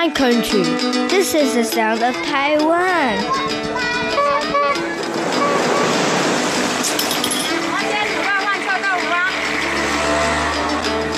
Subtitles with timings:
[0.00, 0.62] my country.
[1.08, 3.46] This is the sound of Taiwan.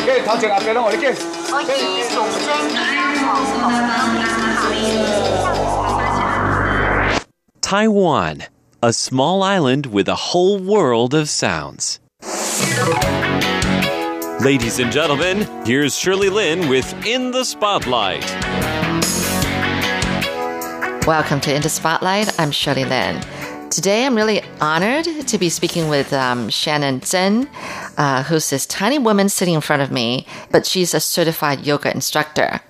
[0.09, 1.38] 嘅头前阿伯拢我哋嘅。
[7.60, 8.42] Taiwan,
[8.82, 12.00] a small island with a whole world of sounds.
[14.41, 18.24] Ladies and gentlemen, here's Shirley Lin with In the Spotlight.
[21.05, 22.40] Welcome to In the Spotlight.
[22.40, 23.21] I'm Shirley Lin.
[23.70, 27.49] Today, I'm really honored to be speaking with um, Shannon Zhen,
[27.98, 31.93] uh, who's this tiny woman sitting in front of me, but she's a certified yoga
[31.93, 32.62] instructor.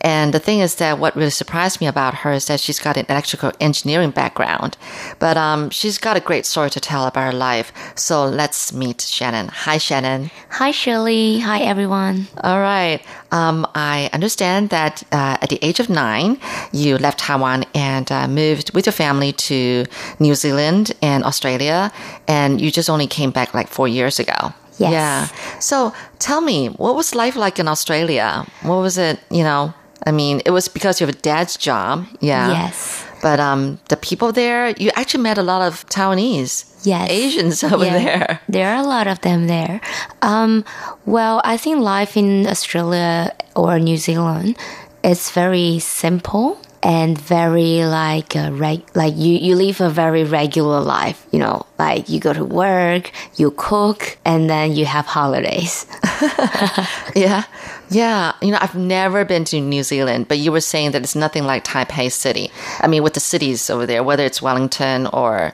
[0.00, 2.96] And the thing is that what really surprised me about her is that she's got
[2.96, 4.76] an electrical engineering background,
[5.18, 7.72] but um, she's got a great story to tell about her life.
[7.94, 9.48] So let's meet Shannon.
[9.48, 10.30] Hi, Shannon.
[10.50, 11.40] Hi, Shirley.
[11.40, 12.28] Hi, everyone.
[12.42, 13.00] All right.
[13.32, 16.38] Um, I understand that uh, at the age of nine,
[16.72, 19.84] you left Taiwan and uh, moved with your family to
[20.18, 21.92] New Zealand and Australia,
[22.28, 24.52] and you just only came back like four years ago.
[24.78, 24.92] Yes.
[24.92, 25.58] Yeah.
[25.60, 28.44] So tell me, what was life like in Australia?
[28.62, 29.72] What was it, you know?
[30.06, 32.06] I mean, it was because you have a dad's job.
[32.20, 32.50] Yeah.
[32.50, 33.04] Yes.
[33.22, 36.64] But um, the people there, you actually met a lot of Taiwanese.
[36.86, 37.10] Yes.
[37.10, 38.40] Asians over Yeah, there.
[38.48, 39.80] There are a lot of them there.
[40.22, 40.64] Um,
[41.06, 44.56] well, I think life in Australia or New Zealand
[45.02, 50.80] is very simple and very like a reg- like you you live a very regular
[50.80, 51.26] life.
[51.32, 55.86] You know, like you go to work, you cook, and then you have holidays.
[57.14, 57.44] Yeah.
[57.90, 58.32] Yeah.
[58.42, 61.44] You know, I've never been to New Zealand, but you were saying that it's nothing
[61.44, 62.50] like Taipei City.
[62.80, 65.52] I mean, with the cities over there, whether it's Wellington or,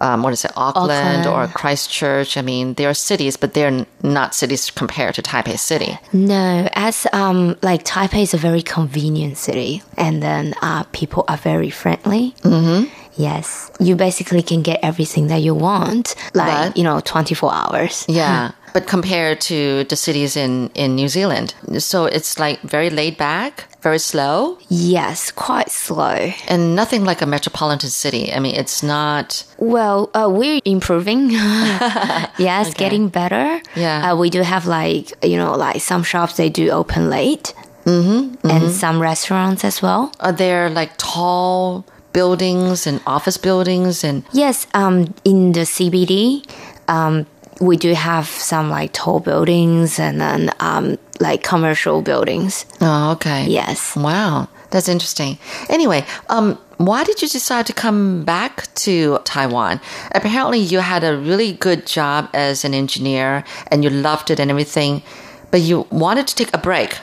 [0.00, 1.26] um, what is it, Auckland, Auckland.
[1.26, 2.36] or Christchurch.
[2.36, 5.98] I mean, they are cities, but they're not cities compared to Taipei City.
[6.12, 11.36] No, as um like Taipei is a very convenient city, and then uh, people are
[11.38, 12.34] very friendly.
[12.42, 12.90] Mm-hmm.
[13.16, 17.52] Yes, you basically can get everything that you want, like But- you know, twenty four
[17.54, 18.04] hours.
[18.08, 18.50] Yeah.
[18.74, 21.54] but compared to the cities in, in New Zealand.
[21.78, 26.32] So it's like very laid back, very slow, Yes, quite slow.
[26.48, 28.32] and nothing like a metropolitan city.
[28.32, 29.44] I mean, it's not.
[29.58, 31.30] Well, uh, we're improving.
[32.38, 33.60] yes, getting better.
[33.76, 34.12] Yeah.
[34.12, 38.46] uh, we do have like you know like some shops they do open late, mm-hmm,
[38.48, 40.12] and some restaurants as well.
[40.20, 46.44] Are there like tall buildings and office buildings and Yes, um, in the CBD,
[46.88, 47.26] um,
[47.60, 52.66] we do have some like tall buildings and then um, like commercial buildings.
[52.80, 53.46] Oh, okay.
[53.46, 53.96] Yes.
[53.96, 55.38] Wow, that's interesting.
[55.68, 59.80] Anyway, um, why did you decide to come back to Taiwan?
[60.12, 64.50] Apparently, you had a really good job as an engineer and you loved it and
[64.50, 65.02] everything,
[65.50, 66.98] but you wanted to take a break.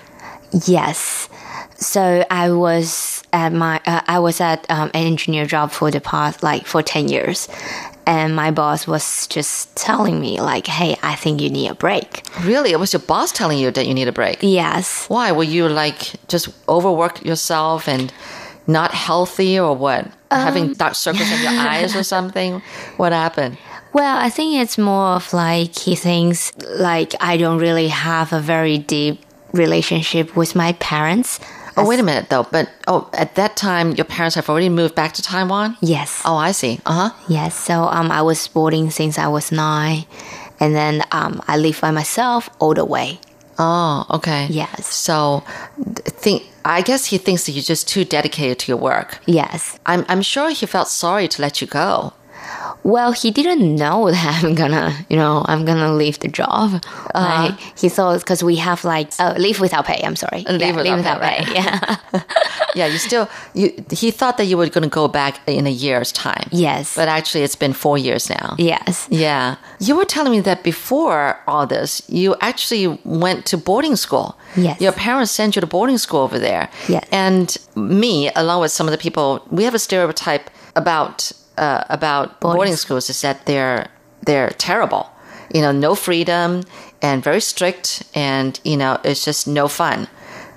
[0.67, 1.29] Yes.
[1.77, 6.01] So I was at my uh, I was at um, an engineer job for the
[6.01, 7.47] past like for ten years,
[8.05, 12.23] and my boss was just telling me like, "Hey, I think you need a break."
[12.41, 14.39] Really, it was your boss telling you that you need a break.
[14.41, 15.05] Yes.
[15.07, 15.31] Why?
[15.31, 18.11] Were you like just overwork yourself and
[18.67, 20.11] not healthy or what?
[20.31, 22.61] Having um, dark circles in your eyes or something?
[22.97, 23.57] What happened?
[23.93, 28.39] Well, I think it's more of like he thinks like I don't really have a
[28.39, 29.19] very deep
[29.51, 31.39] relationship with my parents.
[31.77, 32.43] Oh, wait a minute though.
[32.51, 35.77] But oh, at that time, your parents have already moved back to Taiwan.
[35.81, 36.21] Yes.
[36.25, 36.79] Oh, I see.
[36.85, 37.23] Uh huh.
[37.27, 37.55] Yes.
[37.55, 40.05] So um, I was boarding since I was nine,
[40.59, 43.19] and then um, I live by myself all the way.
[43.59, 44.47] Oh, okay.
[44.49, 44.87] Yes.
[44.87, 45.43] So,
[45.77, 46.43] th- think.
[46.63, 49.19] I guess he thinks that you're just too dedicated to your work.
[49.25, 49.79] Yes.
[49.85, 50.05] I'm.
[50.09, 52.13] I'm sure he felt sorry to let you go.
[52.83, 56.83] Well, he didn't know that I'm gonna, you know, I'm gonna leave the job.
[57.13, 60.01] Like, he thought because we have like uh, leave without pay.
[60.03, 61.47] I'm sorry, Leave Yeah, without pay, right.
[61.53, 61.95] Yeah.
[62.73, 63.27] Yeah, you still.
[63.53, 63.73] You.
[63.91, 66.47] He thought that you were going to go back in a year's time.
[66.53, 66.95] yes.
[66.95, 68.55] But actually, it's been four years now.
[68.57, 69.09] yes.
[69.11, 69.57] Yeah.
[69.81, 74.37] You were telling me that before all this, you actually went to boarding school.
[74.55, 74.79] Yes.
[74.79, 76.69] Your parents sent you to boarding school over there.
[76.87, 77.05] Yes.
[77.11, 82.39] And me, along with some of the people, we have a stereotype about uh, about
[82.39, 83.87] boarding, Boarding schools is that they're
[84.25, 85.09] they're terrible.
[85.53, 86.63] You know, no freedom
[87.01, 90.07] and very strict, and you know, it's just no fun.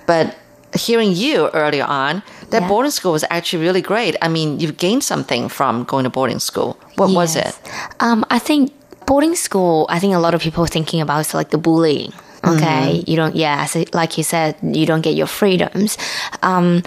[0.07, 0.35] But
[0.77, 2.21] hearing you earlier on,
[2.51, 2.67] that Yeah.
[2.67, 4.15] boarding school was actually really great.
[4.21, 6.77] I mean, you've gained something from going to boarding school.
[6.97, 7.57] What was it?
[7.99, 8.71] Um, I think
[9.05, 9.85] boarding school.
[9.89, 12.13] I think a lot of people are thinking about is like the bullying.
[12.45, 13.35] Okay, you don't.
[13.35, 15.97] Yeah, it- like you said, you don't get your freedoms.
[16.43, 16.83] Um,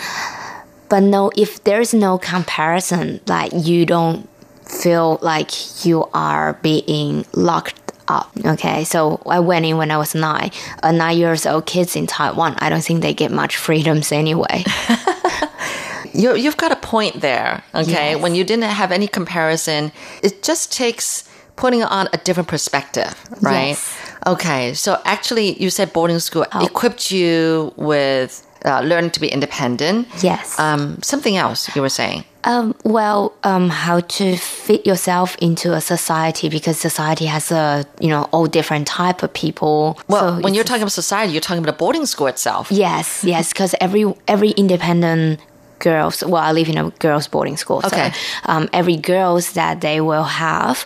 [0.88, 4.28] but no, if there's no comparison, like you don't
[4.64, 8.30] feel like you are being locked up.
[8.44, 10.50] Okay, so I went in when I was nine.
[10.82, 14.64] A nine years old kids in Taiwan, I don't think they get much freedoms anyway.
[16.14, 17.62] you you've got a point there.
[17.74, 18.22] Okay, Yes.
[18.22, 19.92] when you didn't have any comparison,
[20.22, 23.68] it just takes putting on a different perspective, right?
[23.68, 23.96] Yes.
[24.26, 26.64] Okay, so actually, you said boarding school oh.
[26.64, 30.08] equipped you with uh, learning to be independent.
[30.22, 30.58] Yes.
[30.58, 32.24] Um, something else you were saying.
[32.44, 38.08] Um, well, um, how to fit yourself into a society because society has a you
[38.08, 39.98] know all different type of people.
[40.08, 42.70] Well, So when you're talking about society, you're talking about a boarding school itself.
[42.70, 45.40] yes, yes, because every every independent
[45.80, 46.24] girls.
[46.24, 47.80] Well, I live in a girls' boarding school.
[47.84, 48.10] Okay.
[48.12, 48.18] So,
[48.52, 50.84] um, every girls that they will have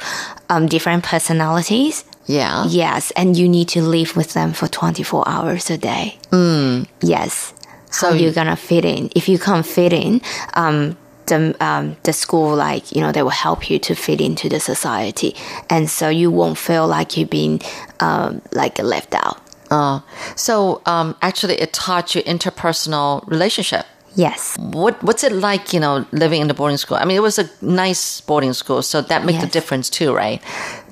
[0.50, 2.04] um, different personalities.
[2.26, 2.66] Yeah.
[2.68, 6.18] Yes, and you need to live with them for 24 hours a day.
[6.30, 6.86] Mm.
[7.00, 7.52] Yes.
[7.92, 9.10] So How you're gonna fit in?
[9.14, 10.20] If you can't fit in,
[10.54, 10.96] um,
[11.26, 14.60] the um, the school like you know they will help you to fit into the
[14.60, 15.36] society,
[15.70, 17.60] and so you won't feel like you've been
[18.00, 19.38] um, like left out.
[19.70, 20.02] Oh,
[20.36, 23.86] so um, actually, it taught you interpersonal relationship.
[24.14, 24.56] Yes.
[24.58, 26.96] What What's it like, you know, living in the boarding school?
[26.98, 30.40] I mean, it was a nice boarding school, so that makes a difference too, right?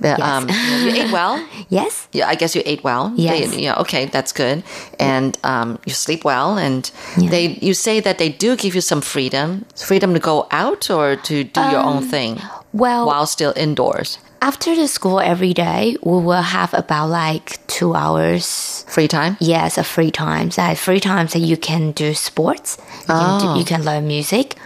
[0.00, 1.36] The, um, you ate well.
[1.68, 2.08] Yes.
[2.12, 3.12] Yeah, I guess you ate well.
[3.16, 3.50] Yes.
[3.54, 3.78] They, yeah.
[3.80, 4.62] Okay, that's good.
[4.98, 7.30] And um, you sleep well, and Yeah.
[7.30, 7.58] they.
[7.60, 11.44] You say that they do give you some freedom, freedom to go out or to
[11.44, 12.40] do your own thing
[12.72, 14.18] Well, while still indoors.
[14.42, 19.36] After the school every day, we will have about like two hours Free time.
[19.40, 20.56] Yes, a free times.
[20.56, 22.76] That free times that you can do sports.
[23.02, 24.56] You can, do, you can learn music.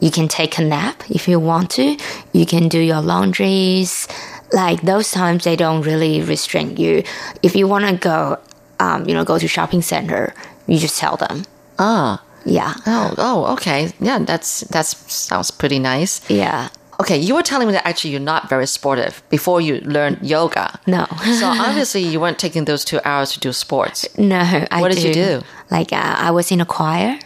[0.00, 1.96] You can take a nap if you want to.
[2.32, 4.06] You can do your laundries.
[4.52, 7.02] Like those times, they don't really restrict you.
[7.42, 8.38] If you want to go,
[8.80, 10.34] um, you know, go to shopping center,
[10.66, 11.44] you just tell them.
[11.78, 12.22] Ah.
[12.44, 13.14] Yeah, Oh.
[13.18, 13.52] Oh.
[13.54, 13.92] Okay.
[14.00, 14.18] Yeah.
[14.18, 16.20] That's that's sounds pretty nice.
[16.28, 16.68] yeah.
[17.02, 20.78] Okay, you were telling me that actually you're not very sportive before you learned yoga.
[20.86, 21.06] No.
[21.40, 24.06] So obviously you weren't taking those two hours to do sports.
[24.16, 24.38] No,
[24.70, 25.42] I What did you do?
[25.68, 27.18] Like uh, I was in a choir.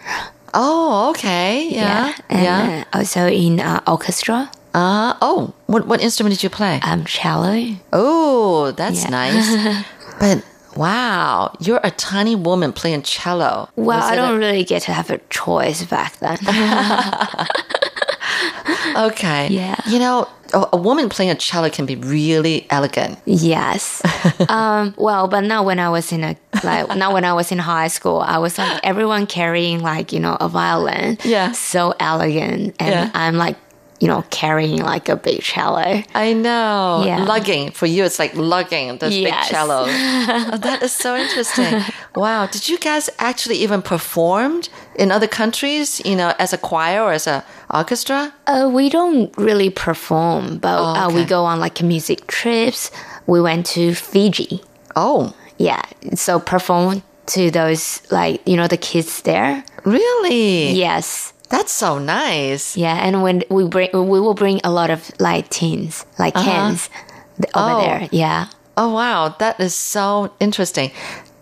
[0.54, 1.68] Oh, okay.
[1.68, 2.14] Yeah.
[2.30, 2.84] and Yeah.
[2.92, 4.50] uh, also in uh, orchestra.
[4.72, 6.80] Uh, oh, what, what instrument did you play?
[6.82, 7.76] Um, cello.
[7.92, 9.10] Oh, that's Yeah.
[9.10, 9.84] nice.
[10.20, 10.42] but
[10.74, 13.68] wow, you're a tiny woman playing cello.
[13.76, 16.38] Well, I don't really get to have a choice back then.
[18.96, 19.48] okay.
[19.48, 19.76] Yeah.
[19.86, 23.18] You know, a, a woman playing a cello can be really elegant.
[23.24, 24.02] Yes.
[24.48, 27.58] um, well, but now when I was in a like now when I was in
[27.58, 31.18] high school, I was like everyone carrying like you know a violin.
[31.24, 31.52] Yeah.
[31.52, 33.10] So elegant, and Yeah.
[33.14, 33.56] I'm like
[34.00, 36.02] you know carrying like a big cello.
[36.14, 37.02] I know.
[37.06, 37.24] Yeah.
[37.24, 37.70] Lugging.
[37.72, 39.48] For you, it's like lugging this Yes.
[39.48, 39.84] big cello.
[39.88, 41.82] oh, that is so interesting.
[42.14, 42.46] Wow.
[42.46, 47.12] Did you guys actually even performed in other countries, you know, as a choir or
[47.12, 48.32] as a orchestra?
[48.46, 52.90] Uh, we don't really perform, but Oh, uh, we go on like music trips.
[53.26, 54.60] We went to Fiji.
[54.94, 55.82] Oh, Yeah.
[56.14, 59.64] So perform to those like you know the kids there.
[59.84, 60.70] really?
[60.72, 61.32] Yes.
[61.48, 62.76] That's so nice.
[62.76, 66.90] Yeah, and when we bring, we will bring a lot of like teens, like kids
[67.40, 67.80] th- over Oh.
[67.80, 68.08] there.
[68.12, 68.46] Yeah,
[68.78, 69.34] Oh, wow.
[69.38, 70.90] That is so interesting.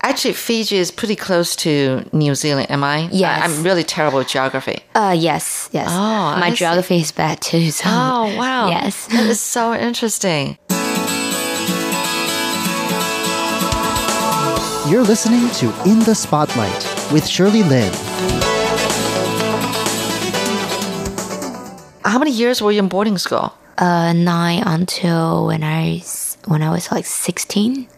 [0.02, 3.08] Actually, Fiji is pretty close to New Zealand, am I?
[3.10, 3.42] Yes.
[3.42, 4.80] I, am really terrible at geography.
[4.94, 5.88] uh, yes, yes.
[5.90, 6.56] Oh, My I see.
[6.56, 7.70] geography is bad too.
[7.70, 8.68] So Oh, wow.
[8.68, 9.06] Yes.
[9.12, 10.58] That is so interesting.
[14.86, 17.90] You're listening to In the Spotlight with Shirley Lin.
[22.04, 23.52] How many years were you in boarding school?
[23.76, 26.00] uh, nine until when I
[26.46, 27.88] when I was like sixteen.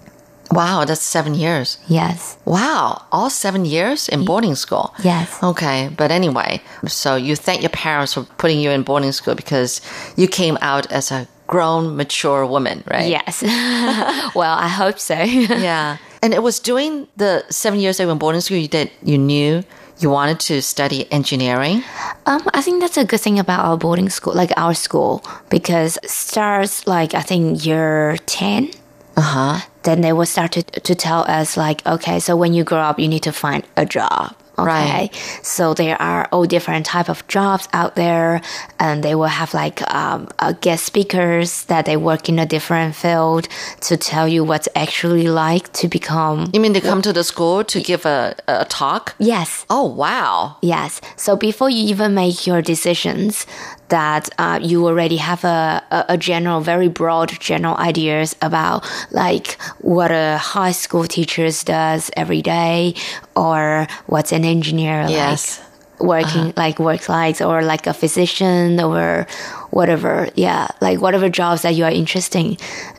[0.52, 1.76] Wow, that's seven years.
[1.88, 4.94] Yes, Wow, all seven years in boarding school.
[5.02, 9.34] yes, Okay, but anyway, so you thank your parents for putting you in boarding school
[9.34, 9.80] because
[10.16, 13.08] you came out as a grown, mature woman, right?
[13.10, 13.42] yes.
[14.36, 15.14] well, I hope so.
[15.24, 15.96] Yeah.
[16.22, 18.90] And it was during the seven years that you were in boarding school you did
[19.02, 19.62] you knew
[19.98, 21.82] you wanted to study engineering.
[22.26, 25.98] Um, I think that's a good thing about our boarding school, like our school, because
[26.04, 28.70] starts like I think year ten.
[29.16, 29.60] Uh huh.
[29.82, 32.98] Then they will start to to tell us like, okay, so when you grow up,
[32.98, 34.34] you need to find a job.
[34.58, 35.10] Okay, Right.
[35.42, 38.40] so there are all different type of jobs out there,
[38.78, 42.94] and they will have like um, uh, guest speakers that they work in a different
[42.94, 43.48] field
[43.82, 46.50] to tell you what's actually like to become.
[46.54, 49.14] You mean they come to the school to give a, a talk?
[49.18, 50.56] Yes, Oh, wow.
[50.62, 51.00] Yes.
[51.16, 53.46] So before you even make your decisions,
[53.88, 60.10] that uh, you already have a, a, general, very broad general ideas about like what
[60.10, 62.94] a high school teacher does every day
[63.36, 65.60] or what's an engineer Yes.
[65.60, 66.08] like.
[66.08, 69.26] working like work likes or like a physician or
[69.70, 72.56] whatever yeah like whatever jobs that you are interested in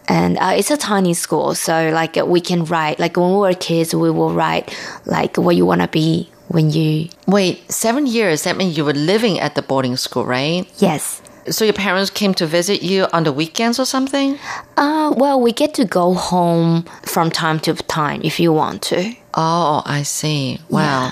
[0.07, 3.53] and uh, it's a tiny school so like we can write like when we were
[3.53, 4.65] kids we will write
[5.05, 8.43] like what you want to be when you Wait, seven years.
[8.43, 10.65] That means you were living at the boarding school, right?
[10.79, 14.37] yes So your parents came to visit you on the weekends or something?
[14.77, 19.13] uh well we get to go home from time to time if you want to
[19.39, 20.57] Oh, I see.
[20.67, 21.11] Wow.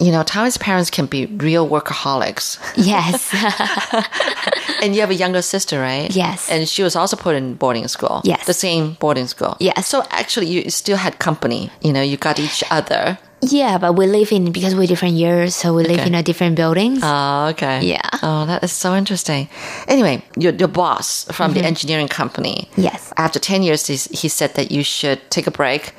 [0.00, 2.56] You know, Taiwanese parents can be real workaholics.
[2.74, 3.28] yes
[4.82, 6.08] And you have a younger sister, right?
[6.14, 6.48] Yes.
[6.50, 8.20] And she was also put in boarding school.
[8.24, 8.46] Yes.
[8.46, 9.56] The same boarding school.
[9.60, 9.86] Yes.
[9.88, 11.70] So actually, you still had company.
[11.82, 13.18] You know, you got each other.
[13.52, 16.06] Yeah but we live in because we're different years so we live Okay.
[16.08, 17.84] in a different buildings Oh, okay.
[17.84, 18.00] Yeah.
[18.22, 19.48] Oh, that is so interesting.
[19.88, 22.68] Anyway, your, your boss from the engineering company.
[22.72, 22.82] Mm-hmm.
[22.82, 23.12] Yes.
[23.16, 25.92] After 10 years, he, he said that you should take a break.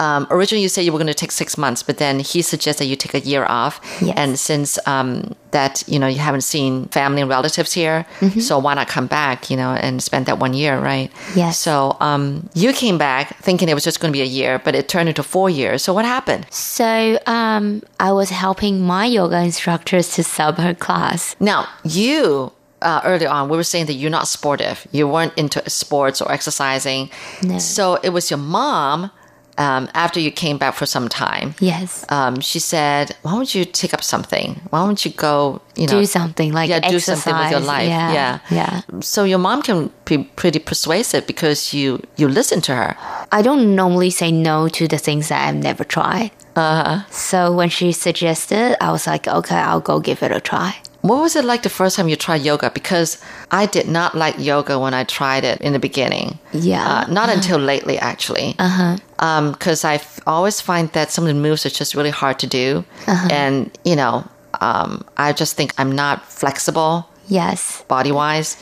[0.00, 2.84] Um, originally, you said you were going to take six months, but then he suggested
[2.86, 3.74] you take a year off.
[4.00, 4.14] Yes.
[4.16, 8.40] And since um, that, you know, you haven't seen family and relatives here, Mm-hmm.
[8.40, 11.10] so why not come back, you know, and spend that one year, right?
[11.36, 11.58] Yes.
[11.58, 14.74] So um, you came back thinking it was just going to be a year, but
[14.74, 15.82] it turned into four years.
[15.84, 16.46] So what happened?
[16.50, 21.36] So um, I was helping my yoga instructors to sub her class.
[21.40, 22.52] Now, you
[22.82, 24.86] uh, earlier on, we were saying that you're not sportive.
[24.92, 27.10] You weren't into sports or exercising.
[27.42, 27.58] No.
[27.58, 29.10] So it was your mom.
[29.58, 32.04] Um, after you came back for some time, Yes.
[32.08, 34.60] um, she said, "Why don't you take up something?
[34.70, 35.60] Why don't you go?
[35.76, 37.22] You know, do something like yeah, do exercise.
[37.22, 37.88] something with your life.
[37.88, 38.80] Yeah, yeah, yeah.
[39.00, 42.96] So your mom can be pretty persuasive because you you listen to her.
[43.32, 46.30] I don't normally say no to the things that I've never tried.
[46.56, 47.04] Uh-huh.
[47.10, 50.74] So when she suggested, I was like, okay, I'll go give it a try.
[51.02, 52.70] What was it like the first time you tried yoga?
[52.70, 53.18] Because
[53.50, 56.38] I did not like yoga when I tried it in the beginning.
[56.52, 56.86] Yeah.
[56.86, 58.54] Uh, not until lately, actually.
[58.58, 59.50] Uh huh.
[59.50, 62.46] Because I f- always find that some of the moves are just really hard to
[62.46, 62.84] do.
[63.06, 64.24] And, you know,
[64.60, 67.82] um, I just think I'm not flexible Yes.
[67.88, 68.56] body wise.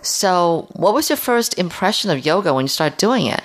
[0.00, 3.42] So, what was your first impression of yoga when you started doing it?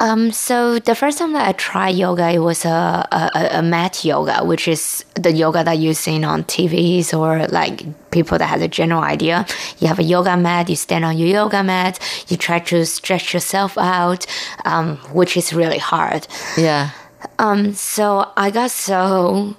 [0.00, 4.02] Um, so the first time that I tried yoga, it was a, a, a mat
[4.02, 8.62] yoga, which is the yoga that you've seen on TVs or like people that have
[8.62, 9.44] a general idea.
[9.78, 13.34] You have a yoga mat, you stand on your yoga mat, you try to stretch
[13.34, 14.26] yourself out,
[14.64, 16.26] um, which is really hard.
[16.56, 16.90] Yeah.
[17.38, 19.54] Um, so I got so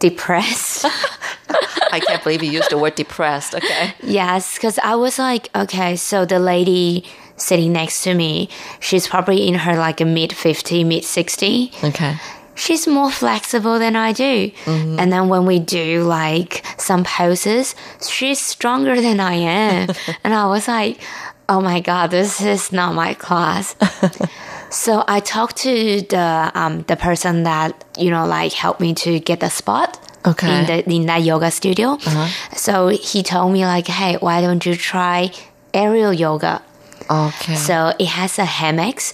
[0.00, 0.84] depressed.
[1.92, 3.54] I can't believe you used the word depressed.
[3.54, 3.94] Okay.
[4.02, 7.04] yes, because I was like, okay, so the lady
[7.36, 8.48] sitting next to me,
[8.80, 11.70] she's probably in her like a mid 50, mid 60.
[11.84, 12.16] Okay.
[12.54, 14.50] she's more flexible than I do.
[14.66, 17.74] And then when we do like some poses,
[18.06, 19.88] she's stronger than I am.
[20.24, 20.98] and I was like,
[21.48, 23.76] oh my God, this is not my class.
[24.70, 29.20] so I talked to the, um, the person that, you know, like helped me to
[29.20, 30.00] get the spot.
[30.26, 30.60] Okay.
[30.60, 31.98] In, the, in that yoga studio.
[32.56, 35.30] So he told me like, hey, why don't you try
[35.72, 36.62] aerial yoga?
[37.10, 37.54] Okay.
[37.54, 39.12] So it has a hammocks.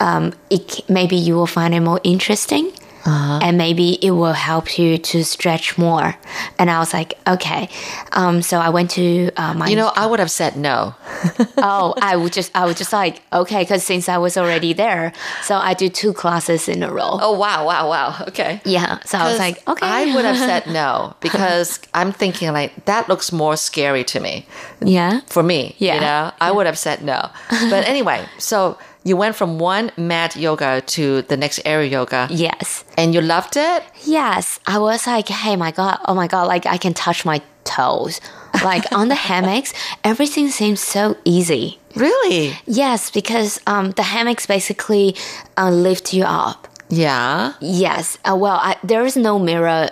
[0.00, 2.72] Um, it maybe you will find it more interesting,
[3.06, 6.16] and maybe it will help you to stretch more.
[6.58, 7.68] And I was like, okay.
[8.12, 9.68] Um, so I went to uh, my.
[9.68, 10.94] you know, I would have said no.
[11.58, 15.12] oh, I would just, I was just like, okay, because since I was already there,
[15.42, 17.18] so I do two classes in a row.
[17.20, 18.24] Oh, wow, wow, wow.
[18.28, 18.60] Okay.
[18.64, 19.86] Yeah, so I was like, okay.
[19.86, 24.46] I would have said no because I'm thinking like that looks more scary to me.
[24.80, 25.20] yeah.
[25.26, 25.94] For me, Yeah.
[25.94, 27.30] you know, I would have said no.
[27.50, 32.84] But anyway, so you went from one mat yoga to the next aerial yoga, Yes.
[32.96, 33.82] and you loved it.
[34.04, 37.40] Yes, I was like, hey, my God, oh my God, like I can touch my
[37.64, 38.20] toes.
[38.62, 39.72] Like on the hammocks,
[40.04, 41.78] everything seems so easy.
[41.94, 42.52] Really?
[42.66, 45.14] Yes, because um, the hammocks basically
[45.56, 46.66] uh, lift you up.
[46.88, 47.52] Yeah.
[47.60, 49.88] Yes, uh, well, I, there is no mirror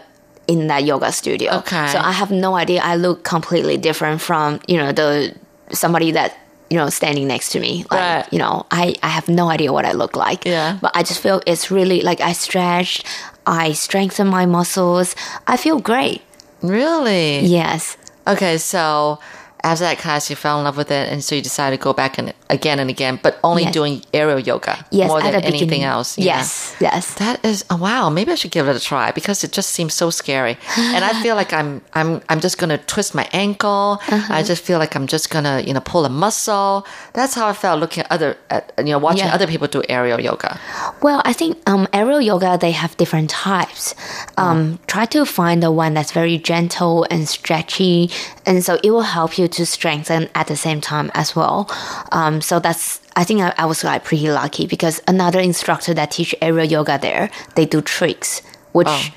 [0.47, 1.59] in that yoga studio.
[1.59, 1.87] Okay.
[1.88, 2.81] So I have no idea.
[2.83, 5.35] I look completely different from you know the
[5.71, 6.37] somebody that
[6.73, 7.85] you know standing next to me.
[7.93, 8.26] Like Right.
[8.33, 10.41] you know, I I have no idea what I look like.
[10.49, 10.79] Yeah.
[10.81, 13.05] But I just feel it's really like I stretched,
[13.47, 15.14] I strengthen my muscles.
[15.52, 16.21] I feel great.
[16.62, 17.41] Really?
[17.59, 17.97] Yes.
[18.26, 19.19] Okay, so
[19.64, 21.92] after that class, you fell in love with it, and so you decided to go
[21.92, 23.73] back and again and again, but only Yes.
[23.73, 25.09] doing aerial yoga Yes.
[25.09, 25.85] more than anything beginning.
[25.85, 26.19] else.
[26.19, 26.75] Yes.
[26.81, 27.14] Yes.
[27.14, 28.11] That is oh, wow.
[28.11, 31.12] Maybe I should give it a try because it just seems so scary, and I
[31.23, 34.00] feel like I'm I'm I'm just gonna twist my ankle.
[34.09, 34.35] Uh-huh.
[34.35, 36.87] I just feel like I'm just gonna you know pull a muscle.
[37.14, 39.35] That's how I felt looking at other at, you know watching Yeah.
[39.35, 40.59] other people do aerial yoga.
[41.02, 43.95] Well, I think um, aerial yoga they have different types.
[44.37, 48.11] Um, Try to find the one that's very gentle and stretchy,
[48.45, 51.71] and so it will help you to strengthen at the same time as well.
[52.12, 56.11] Um, so that's I think I, I was like pretty lucky because another instructor that
[56.11, 58.40] teach aerial yoga there they do tricks,
[58.73, 59.12] which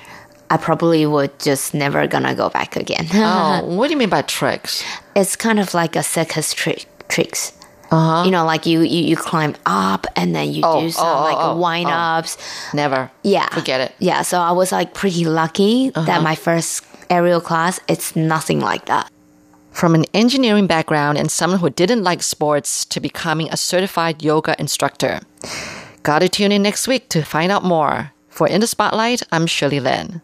[0.50, 3.06] I probably would just never gonna go back again.
[3.14, 4.84] Oh, what do you mean by tricks?
[5.14, 7.52] it's kind of like a circus trick tricks.
[7.90, 8.24] Uh-huh.
[8.24, 11.18] You know, like you, you you climb up and then you Oh, do some oh,
[11.18, 12.18] oh, like oh, wind oh.
[12.18, 12.36] ups.
[12.74, 13.10] Never.
[13.22, 13.92] Yeah, Forget it.
[14.00, 16.04] Yeah, so I was like pretty lucky Uh-huh.
[16.06, 19.08] that my first aerial class it's nothing like that.
[19.76, 24.56] From an engineering background and someone who didn't like sports to becoming a certified yoga
[24.58, 25.20] instructor.
[26.02, 28.10] Gotta tune in next week to find out more.
[28.30, 30.22] For In the Spotlight, I'm Shirley Lin.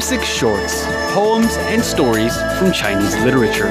[0.00, 3.68] Classic shorts, poems, and stories from Chinese literature.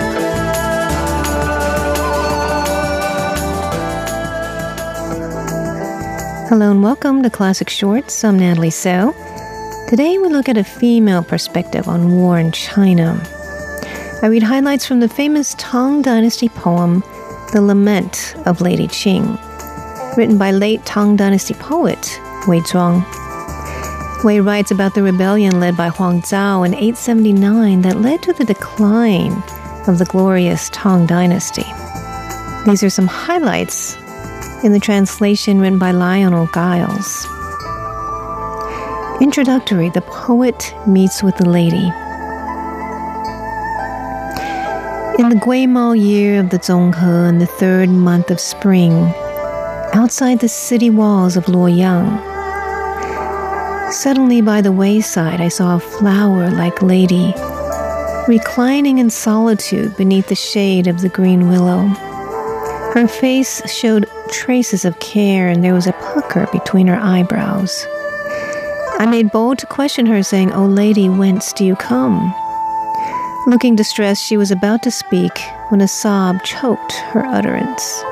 [6.48, 8.24] Hello and welcome to Classic Shorts.
[8.24, 9.16] I'm Natalie So.
[9.88, 13.20] Today we look at a female perspective on war in China.
[14.22, 17.04] I read highlights from the famous Tang Dynasty poem,
[17.54, 19.36] The Lament of Lady Qin,
[20.16, 23.19] written by late Tang Dynasty poet Wei Zhuang.
[24.22, 28.44] Wei writes about the rebellion led by Huang Chao in 879 that led to the
[28.44, 29.32] decline
[29.88, 31.64] of the glorious Tang Dynasty.
[32.66, 33.96] These are some highlights
[34.62, 37.26] in the translation written by Lionel Giles.
[39.22, 41.88] Introductory The poet meets with the lady.
[45.18, 49.14] In the Guimao year of the Zhonghe in the third month of spring,
[49.94, 52.29] outside the city walls of Luoyang,
[53.92, 57.34] suddenly by the wayside I saw a flower like lady
[58.30, 61.88] reclining in solitude beneath the shade of the green willow.
[62.94, 67.88] Her face showed traces of care, and there was a pucker between her eyebrows.
[69.00, 72.34] I made bold to question her, saying, O lady, whence do you come?
[73.48, 75.32] Looking distressed, she was about to speak
[75.70, 78.04] when a sob choked her utterance.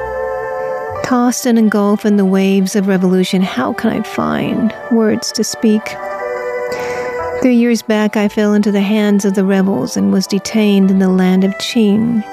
[1.03, 5.81] Tossed and engulfed in the waves of revolution, how can I find words to speak?
[7.41, 10.99] Three years back, I fell into the hands of the rebels and was detained in
[10.99, 12.23] the land of Qin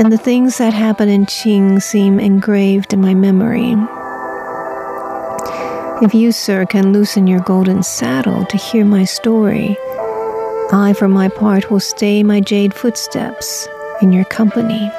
[0.00, 3.76] and the things that happened in Qin seem engraved in my memory.
[6.04, 9.76] If you, sir, can loosen your golden saddle to hear my story,
[10.72, 13.68] I, for my part, will stay my jade footsteps
[14.00, 14.90] in your company.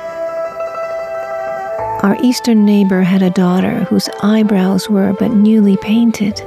[2.03, 6.37] Our eastern neighbor had a daughter whose eyebrows were but newly painted.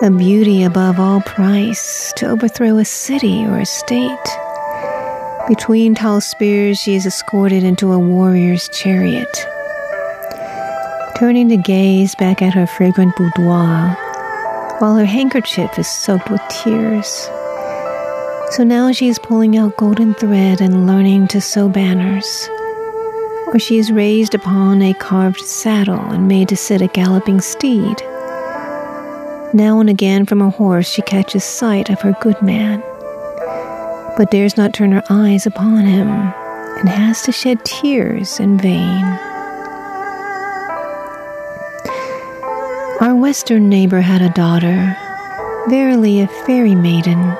[0.00, 4.28] A beauty above all price to overthrow a city or a state.
[5.48, 9.46] Between tall spears, she is escorted into a warrior's chariot.
[11.18, 13.94] Turning to gaze back at her fragrant boudoir,
[14.78, 17.28] while her handkerchief is soaked with tears.
[18.52, 22.48] So now she is pulling out golden thread and learning to sew banners.
[23.52, 28.00] Or she is raised upon a carved saddle and made to sit a galloping steed.
[29.52, 32.82] Now and again from a horse she catches sight of her good man
[34.16, 39.04] but dares not turn her eyes upon him, and has to shed tears in vain.
[43.00, 44.96] Our western neighbor had a daughter,
[45.68, 47.36] verily a fairy maiden.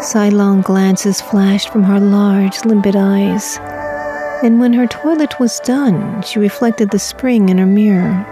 [0.00, 3.58] Sidelong glances flashed from her large, limpid eyes,
[4.44, 8.24] and when her toilet was done, she reflected the spring in her mirror.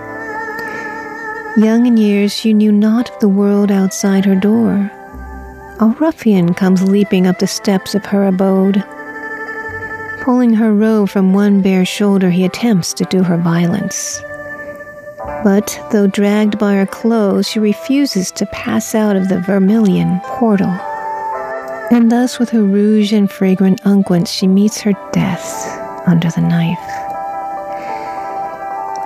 [1.57, 4.93] Young in years, she knew not of the world outside her door
[5.83, 8.85] a ruffian comes leaping up the steps of her abode.
[10.21, 14.23] Pulling her robe from one bare shoulder, he attempts to do her violence.
[15.43, 20.71] But though dragged by her clothes, she refuses to pass out of the vermilion portal.
[21.91, 26.79] And thus, with her rouge and fragrant unguents, she meets her death under the knife.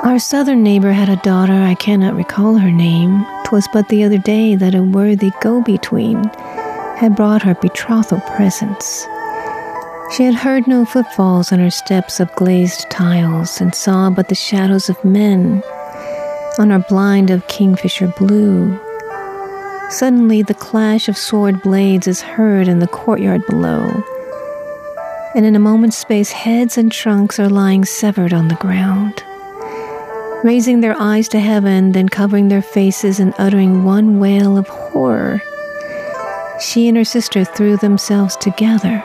[0.05, 3.27] Our southern neighbor had a daughter, I cannot recall her name.
[3.45, 6.23] 'Twas but the other day that a worthy go between
[6.97, 9.07] had brought her betrothal presents.
[10.13, 14.35] She had heard no footfalls on her steps of glazed tiles, and saw but the
[14.35, 15.63] shadows of men
[16.59, 18.79] on her blind of kingfisher blue.
[19.91, 24.03] Suddenly, the clash of sword blades is heard in the courtyard below,
[25.37, 29.23] and in a moment's space, heads and trunks are lying severed on the ground.
[30.43, 35.43] Raising their eyes to heaven, then covering their faces and uttering one wail of horror,
[36.59, 39.03] she and her sister threw themselves together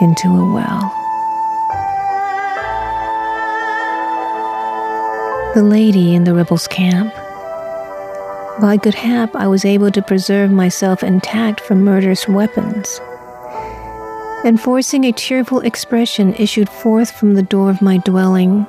[0.00, 0.92] into a well.
[5.54, 7.12] The lady in the rebels' camp.
[8.58, 13.00] By good hap, I was able to preserve myself intact from murderous weapons.
[14.46, 18.64] And forcing a cheerful expression issued forth from the door of my dwelling.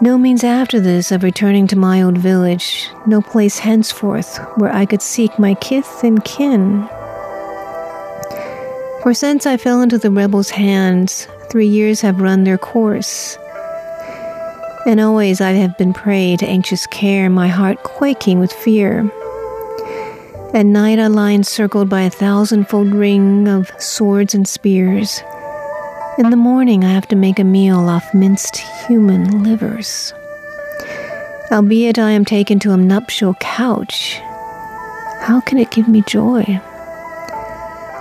[0.00, 4.86] No means after this of returning to my old village, no place henceforth where I
[4.86, 6.88] could seek my kith and kin.
[9.02, 13.36] For since I fell into the rebels' hands, three years have run their course.
[14.86, 19.10] And always I have been prey to anxious care, my heart quaking with fear.
[20.54, 25.22] At night I lie encircled by a thousandfold ring of swords and spears.
[26.18, 28.56] In the morning I have to make a meal off minced
[28.86, 30.14] human livers.
[31.50, 34.18] Albeit I am taken to a nuptial couch,
[35.20, 36.44] how can it give me joy?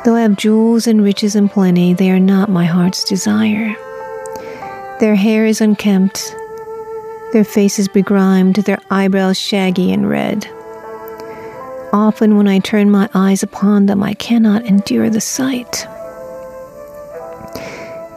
[0.06, 3.76] Though I have jewels and riches in plenty, they are not my heart's desire.
[5.00, 6.36] Their hair is unkempt,
[7.34, 10.50] their faces begrimed, their eyebrows shaggy and red.
[11.96, 15.88] Often, when I turn my eyes upon them, I cannot endure the sight.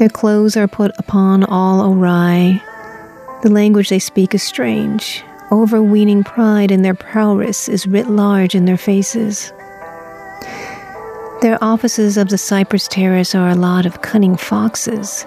[0.01, 2.61] Their clothes are put upon all awry.
[3.45, 5.23] The language they speak is strange.
[5.53, 9.53] Overweening pride in their prowess is writ large in their faces.
[11.41, 15.25] Their offices of the Cypress Terrace are a lot of cunning foxes.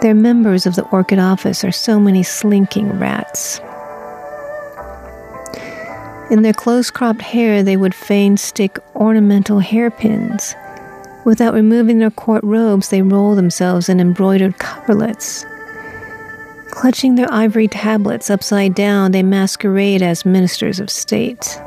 [0.00, 3.60] Their members of the Orchid Office are so many slinking rats.
[6.32, 10.54] In their close cropped hair, they would fain stick ornamental hairpins.
[11.26, 15.44] Without removing their court robes, they roll themselves in embroidered coverlets.
[16.70, 21.60] Clutching their ivory tablets upside down, they masquerade as ministers of state.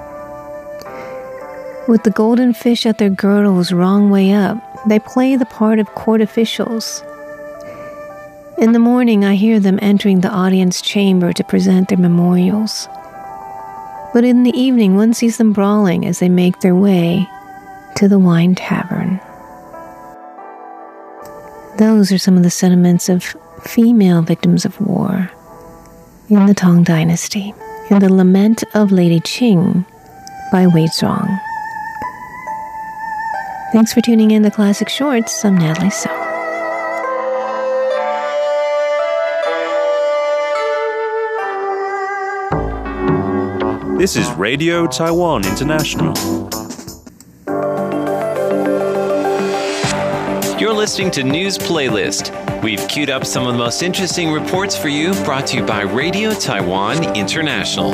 [1.87, 5.93] With the golden fish at their girdles wrong way up, they play the part of
[5.93, 7.03] court officials.
[8.57, 12.89] In the morning, I hear them entering the audience chamber to present their memorials.
[14.15, 17.27] But in the evening, one sees them brawling as they make their way
[17.97, 19.19] to the wine tavern.
[21.77, 25.29] Those are some of the sentiments of female victims of war
[26.29, 27.53] in the Tang Dynasty
[27.89, 29.85] in The Lament of Lady Qin
[30.49, 31.37] by Wei Zhuang.
[33.73, 35.43] Thanks for tuning in to Classic Shorts.
[35.43, 36.24] I'm Natalie So.
[43.97, 46.13] This is Radio Taiwan International.
[50.59, 52.61] You're listening to News Playlist.
[52.61, 55.83] We've queued up some of the most interesting reports for you, brought to you by
[55.83, 57.93] Radio Taiwan International.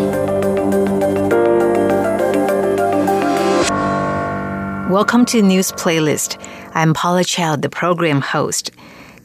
[4.90, 6.44] Welcome to News Playlist.
[6.74, 8.72] I'm Paula Chow, the program host.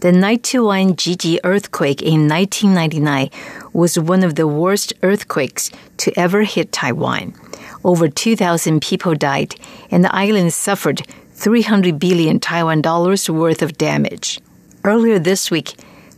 [0.01, 3.31] The 921 Jiji earthquake in 1999
[3.73, 7.33] was one of the worst earthquakes to ever hit Taiwan.
[7.83, 9.55] Over 2,000 people died,
[9.91, 11.01] and the island suffered
[11.33, 14.39] 300 billion Taiwan dollars worth of damage.
[14.85, 15.73] Earlier this week,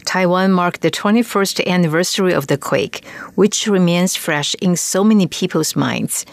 [0.05, 5.77] Taiwan marked the 21st anniversary of the quake, which remains fresh in so many people's
[5.77, 6.27] minds.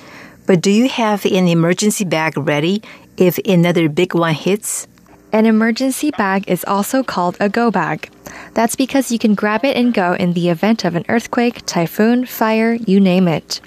[0.47, 2.81] But do you have an emergency bag ready
[3.17, 4.87] if another big one hits?
[5.35, 8.09] An emergency bag is also called a go bag.
[8.53, 12.25] That's because you can grab it and go in the event of an earthquake, typhoon,
[12.25, 13.59] fire, you name it.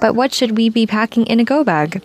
[0.00, 2.02] But what should we be packing in a go bag?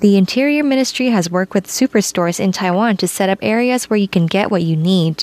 [0.00, 4.08] The Interior Ministry has worked with superstores in Taiwan to set up areas where you
[4.08, 5.22] can get what you need.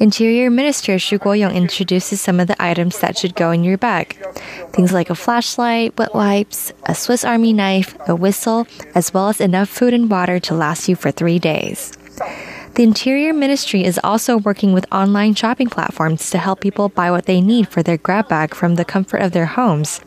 [0.00, 4.16] Interior Minister Xu Guoyong introduces some of the items that should go in your bag.
[4.72, 9.40] Things like a flashlight, wet wipes, a Swiss Army knife, a whistle, as well as
[9.40, 11.96] enough food and water to last you for three days.
[12.74, 17.26] The Interior Ministry is also working with online shopping platforms to help people buy what
[17.26, 20.00] they need for their grab bag from the comfort of their homes.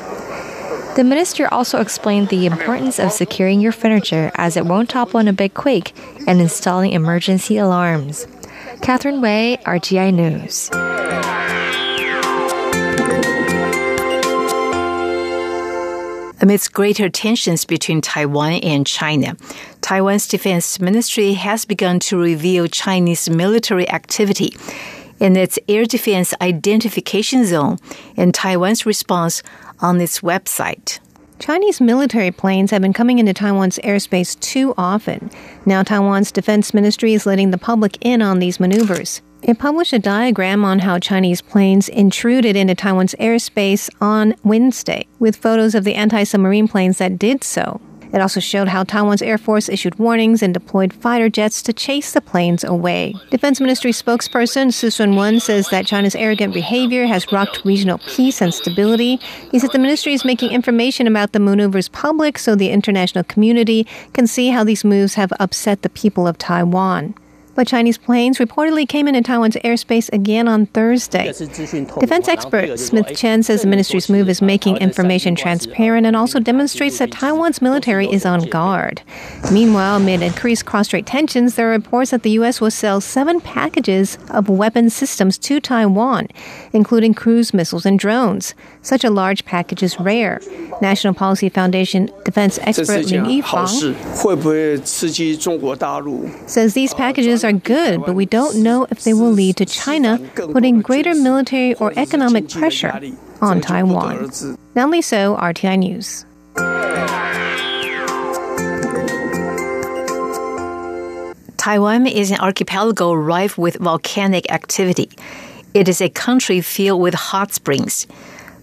[0.96, 5.28] The minister also explained the importance of securing your furniture as it won't topple in
[5.28, 5.94] a big quake
[6.26, 8.28] and installing emergency alarms.
[8.82, 10.70] Catherine Wei, RTI News.
[16.42, 19.38] Amidst greater tensions between Taiwan and China,
[19.82, 24.54] Taiwan's defense ministry has begun to reveal Chinese military activity
[25.20, 27.78] in its air defense identification zone
[28.18, 29.44] and Taiwan's response
[29.80, 31.00] on its website.
[31.40, 35.30] Chinese military planes have been coming into Taiwan's airspace too often.
[35.66, 39.22] Now, Taiwan's defense ministry is letting the public in on these maneuvers.
[39.48, 45.36] It published a diagram on how Chinese planes intruded into Taiwan's airspace on Wednesday, with
[45.36, 47.80] photos of the anti submarine planes that did so.
[48.12, 52.14] It also showed how Taiwan's Air Force issued warnings and deployed fighter jets to chase
[52.14, 53.14] the planes away.
[53.30, 58.52] Defense Ministry spokesperson Shih Shun-wen says that China's arrogant behavior has rocked regional peace and
[58.52, 59.18] stability.
[59.52, 63.86] He said the ministry is making information about the maneuvers public so the international community
[64.14, 67.14] can see how these moves have upset the people of Taiwan
[67.56, 71.32] but Chinese planes reportedly came into Taiwan's airspace again on Thursday.
[72.00, 77.00] Defense expert Smith Chen says the ministry's move is making information transparent and also demonstrates
[77.00, 79.02] that Taiwan's military is on guard.
[79.52, 82.62] Meanwhile, amid increased cross-strait tensions, there are reports that the U.S.
[82.62, 86.28] will sell seven packages of weapon systems to Taiwan,
[86.76, 88.54] including cruise missiles and drones.
[88.82, 90.42] Such a large package is rare.
[90.82, 93.96] National Policy Foundation defense expert Lin Yifang
[96.48, 100.20] says these packages are good, but we don't know if they will lead to China
[100.36, 102.94] putting greater military or economic pressure
[103.42, 104.30] on Taiwan.
[104.76, 106.26] Natalie So, RTI News.
[111.58, 115.10] Taiwan is an archipelago rife with volcanic activity.
[115.76, 118.08] It is a country filled with hot springs.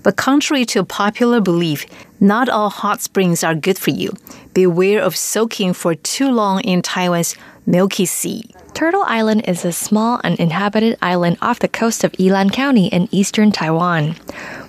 [0.02, 1.84] But contrary to popular belief,
[2.20, 4.14] not all hot springs are good for you.
[4.54, 8.42] Beware of soaking for too long in Taiwan's Milky Sea.
[8.72, 13.52] Turtle Island is a small uninhabited island off the coast of Yilan County in eastern
[13.52, 14.12] Taiwan.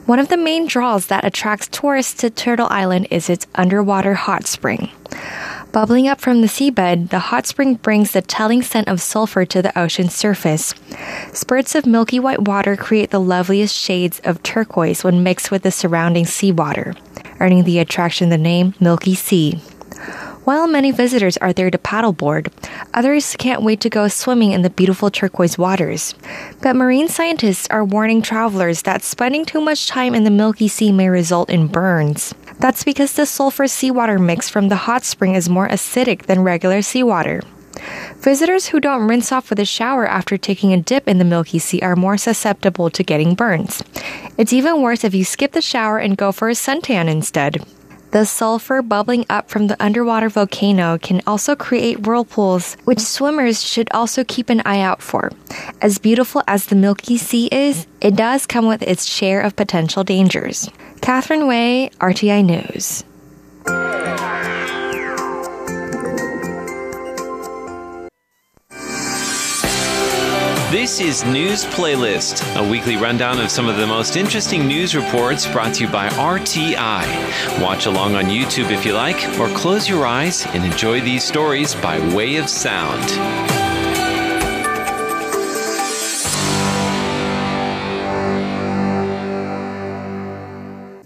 [0.05, 4.47] One of the main draws that attracts tourists to Turtle Island is its underwater hot
[4.47, 4.91] spring.
[5.73, 9.59] Bubbling up from the seabed, the hot spring brings the telling scent of sulfur to
[9.59, 10.75] the ocean's surface.
[11.33, 15.71] Spurts of milky white water create the loveliest shades of turquoise when mixed with the
[15.71, 16.93] surrounding seawater,
[17.39, 19.63] earning the attraction the name Milky Sea.
[20.43, 22.51] While many visitors are there to paddleboard,
[22.93, 26.15] others can't wait to go swimming in the beautiful turquoise waters.
[26.61, 30.91] But marine scientists are warning travelers that spending too much time in the Milky Sea
[30.91, 32.35] may result in burns.
[32.59, 36.81] That's because the sulfur seawater mix from the hot spring is more acidic than regular
[36.81, 37.41] seawater.
[38.17, 41.57] Visitors who don't rinse off with a shower after taking a dip in the Milky
[41.59, 43.81] Sea are more susceptible to getting burns.
[44.37, 47.65] It's even worse if you skip the shower and go for a suntan instead.
[48.13, 53.87] The sulfur bubbling up from the underwater volcano can also create whirlpools, which swimmers should
[53.89, 55.31] also keep an eye out for.
[55.81, 60.03] As beautiful as the Milky Sea is, it does come with its share of potential
[60.03, 60.69] dangers.
[61.01, 63.03] Catherine Wei, RTI News.
[70.73, 75.45] This is News Playlist, a weekly rundown of some of the most interesting news reports
[75.45, 77.61] brought to you by RTI.
[77.61, 81.75] Watch along on YouTube if you like, or close your eyes and enjoy these stories
[81.75, 83.03] by way of sound.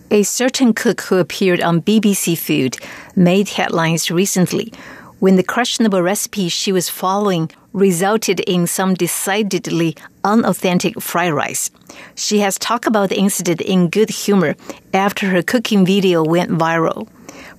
[0.10, 2.78] A certain cook who appeared on BBC Food
[3.18, 4.72] made headlines recently
[5.20, 11.70] when the questionable recipe she was following resulted in some decidedly unauthentic fried rice.
[12.16, 14.56] She has talked about the incident in good humor
[14.94, 17.08] after her cooking video went viral.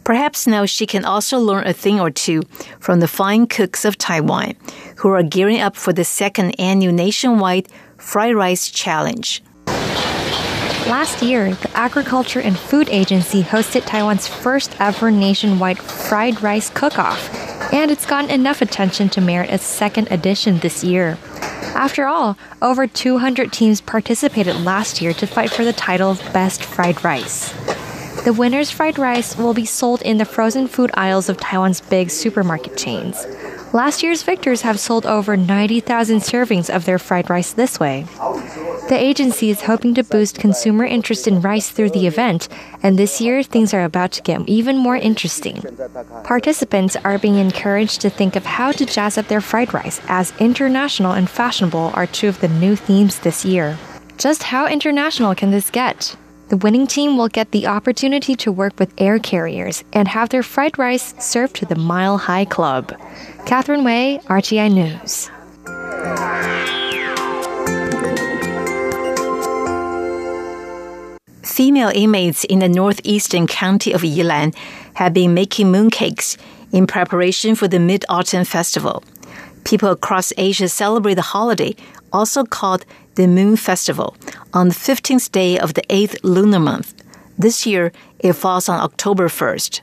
[0.04, 2.42] Perhaps now she can also learn a thing or two
[2.80, 4.54] from the fine cooks of Taiwan
[4.96, 9.42] who are gearing up for the second annual nationwide fried rice challenge.
[10.88, 16.98] Last year, the Agriculture and Food Agency hosted Taiwan's first ever nationwide fried rice cook
[16.98, 17.28] off,
[17.74, 21.18] and it's gotten enough attention to merit a second edition this year.
[21.74, 26.64] After all, over 200 teams participated last year to fight for the title of Best
[26.64, 27.52] Fried Rice.
[28.24, 32.08] The winner's fried rice will be sold in the frozen food aisles of Taiwan's big
[32.08, 33.26] supermarket chains.
[33.72, 38.06] Last year's victors have sold over 90,000 servings of their fried rice this way.
[38.88, 42.48] The agency is hoping to boost consumer interest in rice through the event,
[42.82, 45.62] and this year things are about to get even more interesting.
[46.24, 50.32] Participants are being encouraged to think of how to jazz up their fried rice, as
[50.38, 53.76] international and fashionable are two of the new themes this year.
[54.16, 56.16] Just how international can this get?
[56.48, 60.42] The winning team will get the opportunity to work with air carriers and have their
[60.42, 62.94] fried rice served to the Mile High Club.
[63.44, 65.30] Catherine Wei, RTI News.
[71.42, 74.54] Female inmates in the northeastern county of Yilan
[74.94, 76.38] have been making mooncakes
[76.72, 79.04] in preparation for the Mid Autumn Festival.
[79.64, 81.76] People across Asia celebrate the holiday,
[82.10, 82.86] also called
[83.18, 84.16] the Moon Festival,
[84.54, 86.94] on the 15th day of the 8th lunar month.
[87.36, 89.80] This year, it falls on October 1st.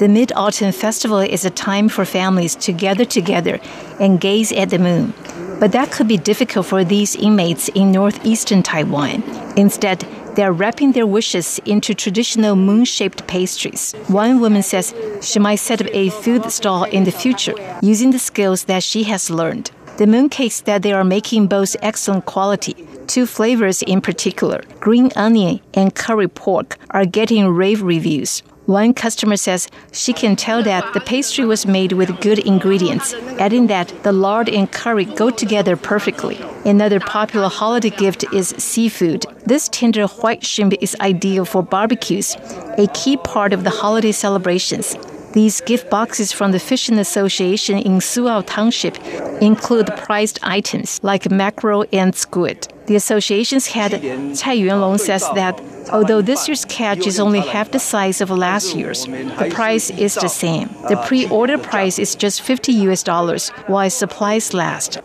[0.00, 3.60] The Mid Autumn Festival is a time for families to gather together
[4.00, 5.14] and gaze at the moon.
[5.60, 9.22] But that could be difficult for these inmates in northeastern Taiwan.
[9.56, 13.92] Instead, They are wrapping their wishes into traditional moon shaped pastries.
[14.08, 18.18] One woman says she might set up a food stall in the future using the
[18.18, 19.70] skills that she has learned.
[19.98, 22.74] The mooncakes that they are making boast excellent quality.
[23.06, 28.42] Two flavors in particular, green onion and curry pork, are getting rave reviews.
[28.64, 33.66] One customer says she can tell that the pastry was made with good ingredients, adding
[33.66, 36.40] that the lard and curry go together perfectly.
[36.64, 39.26] Another popular holiday gift is seafood.
[39.44, 42.36] This tender white shrimp is ideal for barbecues,
[42.78, 44.96] a key part of the holiday celebrations.
[45.32, 48.98] These gift boxes from the Fishing Association in Suao Township
[49.40, 52.68] include prized items like mackerel and squid.
[52.86, 55.58] The association's head, Cai Yuanlong, says that
[55.90, 60.16] although this year's catch is only half the size of last year's, the price is
[60.16, 60.68] the same.
[60.90, 65.00] The pre-order price is just 50 US dollars, while supplies last.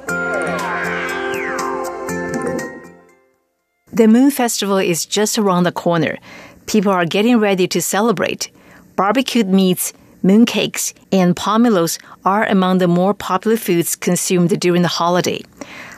[3.93, 6.17] The Moon Festival is just around the corner.
[6.65, 8.51] People are getting ready to celebrate.
[8.97, 9.93] Barbecued meats,
[10.27, 15.41] mooncakes, and pomelos are among the more popular foods consumed during the holiday.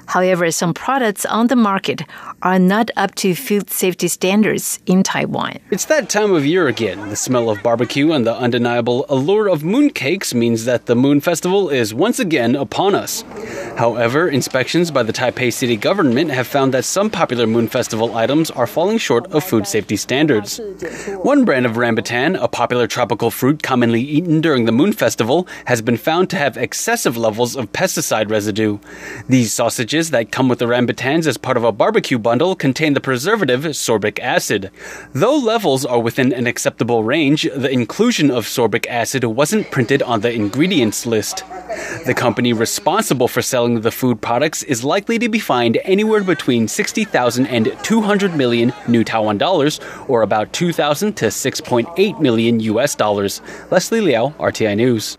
[0.10, 2.02] However, some products on the market
[2.41, 5.60] are not up to food safety standards in Taiwan.
[5.69, 7.10] It's that time of year again.
[7.10, 11.69] The smell of barbecue and the undeniable allure of mooncakes means that the Moon Festival
[11.69, 13.24] is once again upon us.
[13.78, 18.50] However, inspections by the Taipei city government have found that some popular Moon Festival items
[18.50, 20.60] are falling short of food safety standards.
[21.22, 25.84] One brand of rambutan, a popular tropical fruit commonly eaten during the Moon Festival, has
[25.84, 28.80] been found to have excessive levels of pesticide residue.
[29.28, 33.01] These sausages that come with the rambutans as part of a barbecue bundle contain the
[33.01, 34.71] preservative sorbic acid.
[35.13, 40.21] Though levels are within an acceptable range, the inclusion of sorbic acid wasn't printed on
[40.21, 41.43] the ingredients list.
[42.05, 46.67] The company responsible for selling the food products is likely to be fined anywhere between
[46.67, 53.41] 60,000 and 200 million new Taiwan dollars, or about 2,000 to 6.8 million US dollars.
[53.69, 55.17] Leslie Liao, RTI News.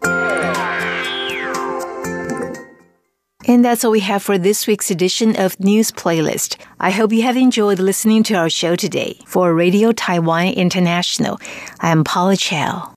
[3.46, 6.56] And that's all we have for this week's edition of News Playlist.
[6.78, 9.18] I hope you have enjoyed listening to our show today.
[9.26, 11.40] For Radio Taiwan International,
[11.80, 12.94] I am Paula Chow.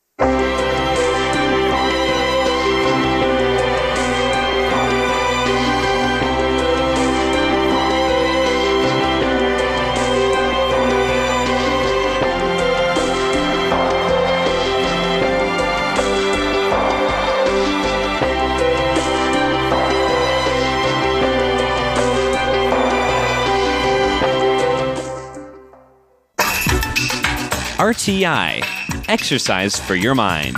[27.83, 28.63] RTI
[29.09, 30.55] Exercise for Your Mind.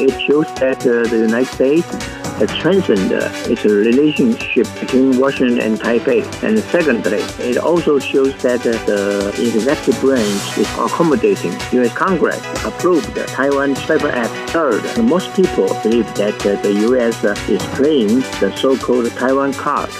[0.00, 2.07] It shows that uh, the United States
[2.38, 6.22] has strengthened its relationship between Washington and Taipei.
[6.42, 11.52] And secondly, it also shows that the executive branch is accommodating.
[11.72, 11.92] U.S.
[11.94, 14.50] Congress approved the Taiwan Cyber Act.
[14.50, 17.22] Third, most people believe that the U.S.
[17.48, 19.90] is playing the so-called Taiwan card.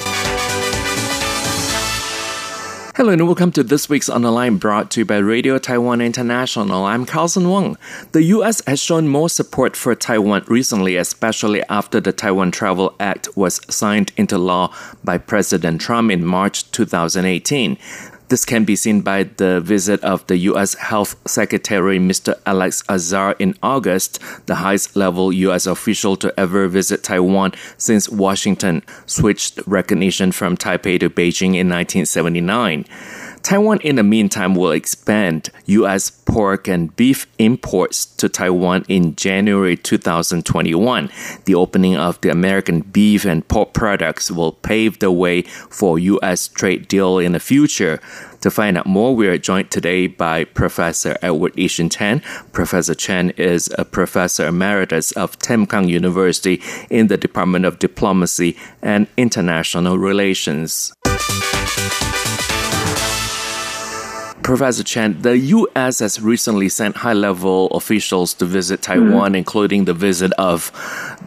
[2.98, 6.00] Hello and welcome to this week's On the Line brought to you by Radio Taiwan
[6.00, 6.84] International.
[6.84, 7.78] I'm Carlson Wong.
[8.10, 8.60] The U.S.
[8.66, 14.10] has shown more support for Taiwan recently, especially after the Taiwan Travel Act was signed
[14.16, 17.78] into law by President Trump in March 2018.
[18.28, 20.74] This can be seen by the visit of the U.S.
[20.74, 22.38] Health Secretary Mr.
[22.44, 25.66] Alex Azar in August, the highest level U.S.
[25.66, 32.84] official to ever visit Taiwan since Washington switched recognition from Taipei to Beijing in 1979.
[33.42, 36.10] Taiwan, in the meantime, will expand U.S.
[36.10, 41.10] pork and beef imports to Taiwan in January 2021.
[41.44, 46.48] The opening of the American beef and pork products will pave the way for U.S.
[46.48, 48.00] trade deal in the future.
[48.42, 52.20] To find out more, we are joined today by Professor Edward Ishin Chen.
[52.52, 59.08] Professor Chen is a professor emeritus of Tamkang University in the Department of Diplomacy and
[59.16, 60.92] International Relations.
[64.48, 65.98] Professor Chen, the U.S.
[65.98, 69.34] has recently sent high level officials to visit Taiwan, mm-hmm.
[69.34, 70.72] including the visit of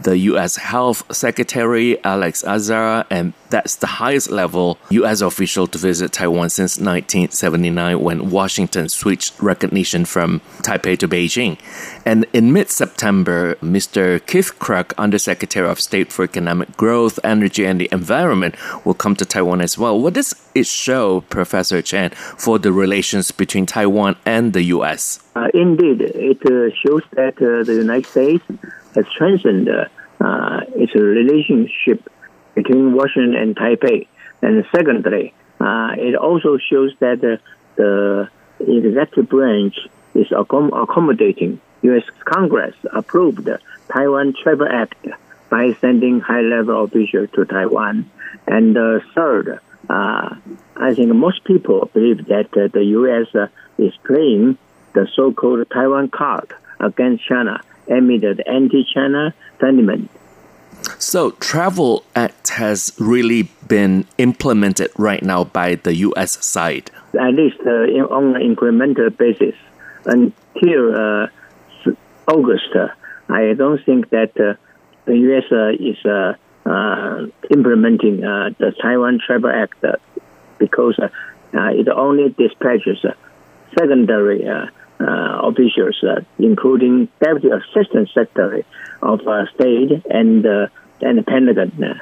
[0.03, 0.55] the U.S.
[0.55, 5.21] Health Secretary Alex Azar, and that's the highest level U.S.
[5.21, 11.59] official to visit Taiwan since 1979 when Washington switched recognition from Taipei to Beijing.
[12.05, 14.25] And in mid September, Mr.
[14.25, 19.25] Keith Krach, Undersecretary of State for Economic Growth, Energy, and the Environment, will come to
[19.25, 19.99] Taiwan as well.
[19.99, 25.19] What does it show, Professor Chen, for the relations between Taiwan and the U.S.?
[25.35, 28.43] Uh, indeed, it uh, shows that uh, the United States
[28.95, 32.07] has strengthened uh, it's relationship
[32.55, 34.07] between Washington and Taipei.
[34.41, 37.21] And secondly, uh, it also shows that
[37.75, 38.29] the
[38.59, 39.77] executive branch
[40.13, 41.59] is accom- accommodating.
[41.83, 42.03] U.S.
[42.25, 43.59] Congress approved the
[43.91, 45.07] Taiwan Travel Act
[45.49, 48.09] by sending high-level officials to Taiwan.
[48.47, 50.35] And uh, third, uh,
[50.75, 53.33] I think most people believe that uh, the U.S.
[53.33, 54.57] Uh, is playing
[54.93, 57.61] the so-called Taiwan card against China
[57.91, 60.09] the anti-China sentiment.
[60.97, 66.43] So, Travel Act has really been implemented right now by the U.S.
[66.45, 66.89] side.
[67.19, 69.55] At least uh, on an incremental basis.
[70.05, 71.27] Until uh,
[72.27, 72.87] August, uh,
[73.29, 74.55] I don't think that uh,
[75.05, 75.43] the U.S.
[75.51, 79.83] Uh, is uh, implementing the Taiwan Travel Act
[80.57, 80.99] because
[81.53, 83.05] it only dispatches
[83.77, 84.43] secondary
[85.01, 86.03] officials,
[86.39, 88.65] including Deputy Assistant Secretary
[89.01, 89.21] of
[89.55, 90.45] State and
[91.03, 92.01] and the Pentagon.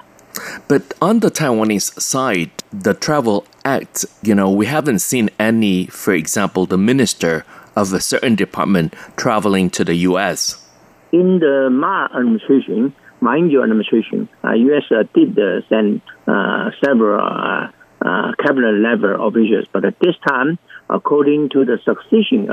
[0.68, 6.14] But on the Taiwanese side, the Travel Act, you know, we haven't seen any, for
[6.14, 7.46] example, the minister
[7.76, 10.66] of a certain department traveling to the U.S.
[11.12, 14.84] In the Ma administration, Ma Ying-jeou administration, uh, U.S.
[14.92, 17.72] Uh, did uh, send uh, several uh,
[18.06, 22.50] uh, cabinet level officials, but at this time, according to the succession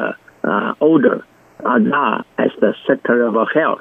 [0.80, 1.24] order,
[1.60, 3.80] Azar as the Secretary of Health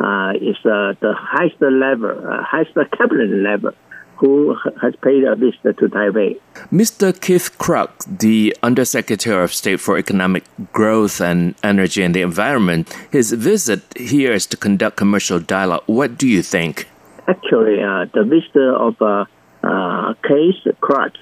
[0.00, 3.72] uh, is uh, the highest level, uh, highest cabinet level
[4.16, 6.40] who has paid a visit to Taipei.
[6.72, 7.18] Mr.
[7.20, 13.32] Keith Krach, the Undersecretary of State for Economic Growth and Energy and the Environment, his
[13.32, 15.84] visit here is to conduct commercial dialogue.
[15.86, 16.88] What do you think?
[17.28, 19.24] Actually, uh, the visit of uh,
[19.62, 21.14] uh, Keith Krach,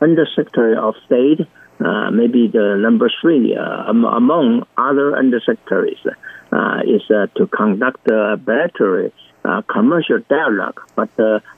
[0.00, 1.46] Undersecretary of State,
[1.84, 6.04] uh, maybe the number three uh, among other undersecretaries,
[6.52, 9.10] uh, is uh, to conduct a better
[9.68, 10.80] commercial dialogue.
[10.94, 11.10] But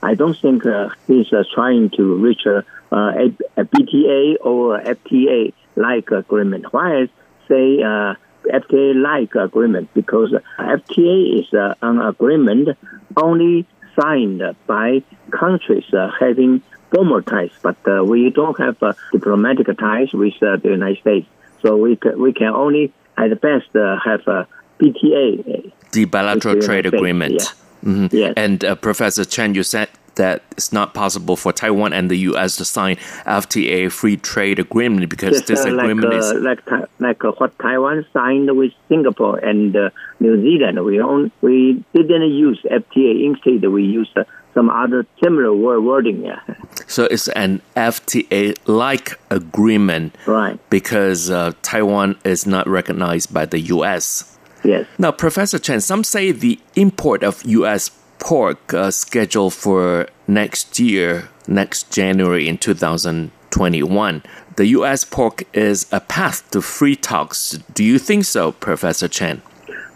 [0.02, 0.62] I don't think
[1.08, 6.72] he's trying to reach a, a, BTA or FTA like agreement.
[6.72, 7.08] Why
[7.48, 9.92] say FTA like agreement?
[9.94, 11.48] Because FTA is
[11.82, 12.78] an agreement
[13.16, 13.66] only
[14.00, 15.02] signed by
[15.32, 15.84] countries
[16.20, 16.62] having
[16.92, 21.28] formal ties, but uh, we don't have uh, diplomatic ties with uh, the United States.
[21.62, 24.46] So we can, we can only, at best, have a
[24.78, 25.72] BTA.
[25.92, 27.34] The bilateral trade agreement.
[27.34, 27.90] Yeah.
[27.90, 28.16] Mm-hmm.
[28.16, 28.34] Yes.
[28.36, 32.56] And uh, Professor Chen, you said that it's not possible for Taiwan and the U.S.
[32.56, 37.58] to sign FTA free trade agreement because this uh, agreement like, is like like what
[37.58, 39.90] Taiwan signed with Singapore and uh,
[40.20, 40.84] New Zealand.
[40.84, 43.24] We own, we didn't use FTA.
[43.24, 44.24] Instead, we used uh,
[44.54, 46.24] some other similar wording.
[46.24, 46.40] Yeah.
[46.86, 50.58] So it's an FTA like agreement, right?
[50.70, 54.38] Because uh, Taiwan is not recognized by the U.S.
[54.64, 54.86] Yes.
[54.98, 57.90] Now, Professor Chen, some say the import of U.S.
[58.18, 64.22] pork uh, scheduled for next year, next January in 2021.
[64.56, 65.04] The U.S.
[65.04, 67.58] pork is a path to free talks.
[67.74, 69.42] Do you think so, Professor Chen?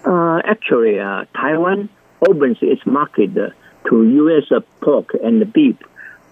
[0.04, 1.88] Uh, actually, uh, Taiwan
[2.26, 3.50] opens its market uh,
[3.89, 4.62] to U.S.
[4.80, 5.76] pork and beef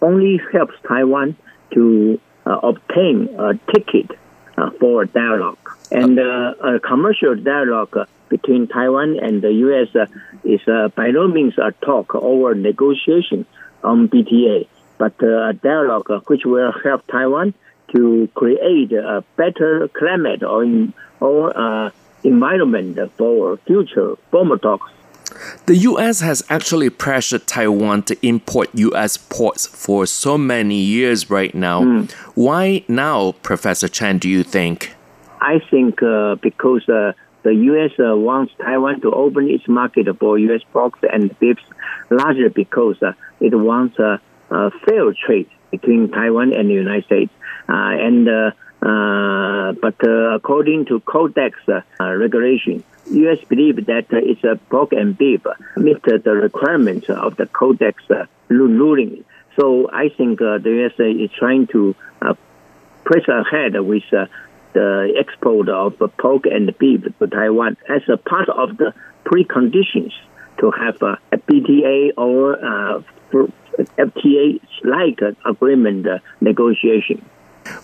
[0.03, 1.37] only helps Taiwan
[1.73, 4.11] to uh, obtain a ticket
[4.57, 5.59] uh, for dialogue.
[5.91, 9.95] And a commercial dialogue between Taiwan and the U.S.
[9.95, 10.07] Uh,
[10.45, 13.47] is uh, by no means a talk or negotiation
[13.83, 14.67] on BTA,
[14.99, 17.55] but uh, a dialogue which will help Taiwan
[17.95, 20.65] to create a better climate or,
[21.21, 21.93] or
[22.25, 24.91] environment for future formal talks.
[25.67, 26.21] The U.S.
[26.21, 29.17] has actually pressured Taiwan to import U.S.
[29.17, 31.83] ports for so many years right now.
[31.83, 32.13] Mm.
[32.35, 34.95] Why now, Professor Chen, do you think?
[35.41, 37.13] I think uh, because uh,
[37.43, 37.93] the U.S.
[37.99, 40.63] Uh, wants Taiwan to open its market for U.S.
[40.73, 41.59] pork and beef,
[42.11, 44.21] largely because uh, it wants a,
[44.87, 47.33] fair trade between Taiwan and the United States.
[47.69, 48.51] Uh, and uh,
[48.83, 51.59] uh, but uh, according to Codex
[51.99, 53.39] regulation, U.S.
[53.49, 55.43] believe that its a pork and beef
[55.77, 58.03] meet the requirements of the Codex
[58.49, 59.25] ruling.
[59.59, 60.93] So I think the U.S.
[60.99, 61.95] is trying to
[63.05, 64.03] press ahead with
[64.73, 68.93] the export of pork and beef to Taiwan as a part of the
[69.25, 70.13] preconditions
[70.59, 73.03] to have a, BTA or uh,
[73.99, 77.25] FTA like agreement uh, negotiation.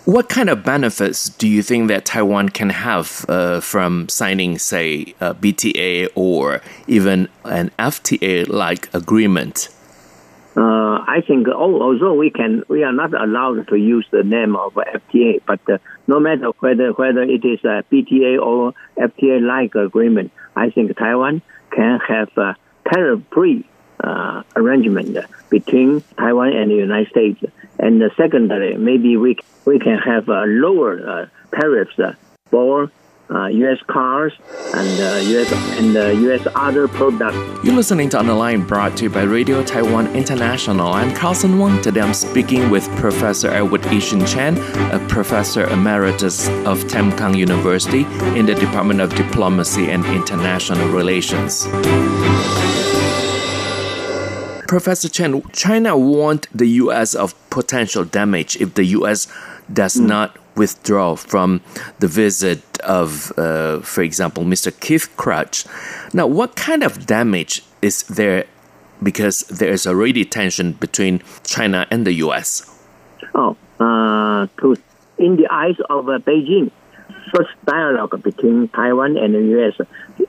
[0.05, 5.15] What kind of benefits do you think that Taiwan can have uh, from signing, say,
[5.21, 9.69] a BTA or even an FTA like agreement?
[10.57, 14.75] Uh, I think although we can, we are not allowed to use the name of
[14.75, 20.71] FTA, but uh, no matter whether whether it is a BTA or FTA-like agreement, I
[20.71, 22.57] think Taiwan can have a
[22.93, 23.65] tariff-free
[24.03, 25.17] uh, arrangement
[25.51, 27.45] between Taiwan and the United States.
[27.83, 31.27] And secondly, maybe we we can have uh, lower uh,
[31.59, 31.99] tariffs
[32.51, 32.91] for
[33.31, 33.79] uh, U.S.
[33.87, 34.33] cars
[34.75, 35.53] and uh, U.S.
[35.79, 36.47] and uh, U.S.
[36.55, 37.37] other products.
[37.65, 40.89] You're listening to On the Line, brought to you by Radio Taiwan International.
[40.89, 41.81] I'm Carlson Wong.
[41.81, 44.59] Today I'm speaking with Professor Edward Ishin Chen,
[44.93, 48.03] a professor emeritus of Tamkang University
[48.39, 51.67] in the Department of Diplomacy and International Relations.
[54.71, 57.17] Professor Chen, China warned the U.S.
[57.17, 59.27] of potential damage if the U.S.
[59.73, 60.07] does mm.
[60.07, 61.61] not withdraw from
[61.99, 64.71] the visit of, uh, for example, Mr.
[64.79, 65.67] Keith Krach.
[66.15, 68.45] Now, what kind of damage is there
[69.03, 72.63] because there is already tension between China and the U.S.?
[73.35, 74.77] Oh, uh, to,
[75.19, 76.71] in the eyes of uh, Beijing,
[77.35, 79.75] such dialogue between Taiwan and the U.S.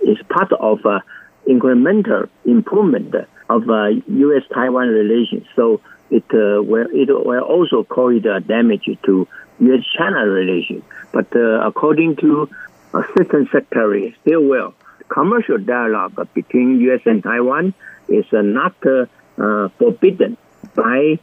[0.02, 1.02] is part of uh,
[1.48, 3.14] incremental improvement
[3.56, 5.46] of uh, U.S.-Taiwan relations.
[5.56, 9.28] So it uh, will it will also cause uh, damage to
[9.60, 10.84] U.S.-China relations.
[11.12, 12.50] But uh, according to
[12.94, 14.74] Assistant Secretary Stilwell,
[15.10, 17.02] commercial dialogue between U.S.
[17.06, 17.74] and Taiwan
[18.08, 19.06] is uh, not uh,
[19.38, 20.38] uh, forbidden
[20.76, 21.20] by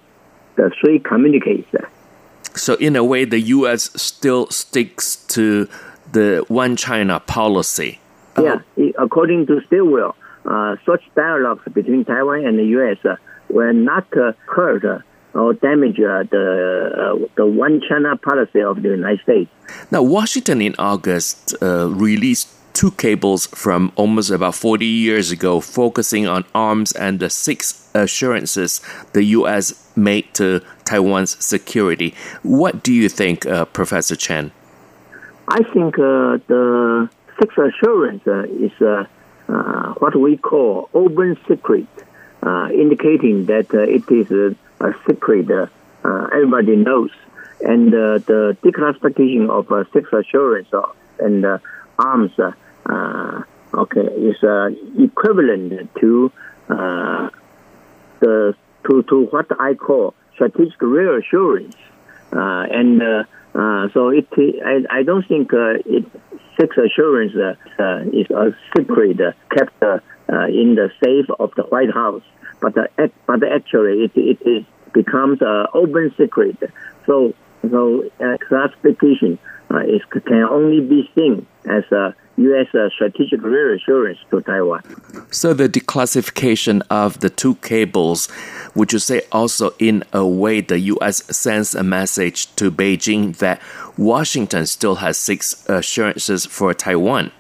[0.57, 1.67] the three communiques.
[2.55, 3.91] So, in a way, the U.S.
[4.01, 5.69] still sticks to
[6.13, 8.01] the one China policy.
[8.41, 8.61] Yeah,
[8.97, 10.28] according to Stilwell, uh,
[10.87, 12.99] such dialogues between Taiwan and the U.S.
[13.05, 13.17] Uh,
[13.49, 14.99] will not uh, hurt uh,
[15.35, 19.51] or damage uh, the uh, the one China policy of the United States.
[19.91, 26.45] Now, Washington in August released two cables from almost about 40 years ago, focusing on
[26.55, 28.81] arms and the six assurances
[29.15, 29.91] the U.S.
[29.97, 32.15] made to Taiwan's security.
[32.43, 34.53] What do you think, Professor Chen?
[35.49, 37.09] I think the
[37.41, 38.73] six assurance is
[39.49, 41.87] uh, what we call open secret,
[42.43, 45.67] uh, indicating that uh, it is a, a secret uh,
[46.05, 47.11] uh, everybody knows.
[47.61, 50.69] And uh, the declassification of six assurance
[51.19, 51.45] and
[51.99, 52.33] arms
[53.75, 54.37] okay, is
[54.99, 56.33] equivalent to
[56.69, 58.55] the
[58.87, 61.75] to, to what I call strategic reassurance.
[62.33, 63.27] Uh, and
[63.59, 64.27] uh, uh, so it,
[64.65, 66.05] I, I don't think it
[66.59, 71.93] six assurance uh, uh, is a secret uh, kept in the safe of the White
[71.93, 72.23] House,
[72.61, 72.75] but
[73.27, 76.57] but actually it it is becomes an open secret.
[77.07, 77.35] So
[77.71, 78.11] so
[78.49, 79.39] classification
[79.87, 82.73] is can only be seen as a U.S.
[82.73, 84.83] Uh, strategic reassurance to Taiwan.
[85.33, 88.29] So the declassification of the two cables,
[88.75, 91.25] would you say also in a way the U.S.
[91.37, 93.61] sends a message to Beijing that
[93.97, 97.33] Washington still has six assurances for Taiwan?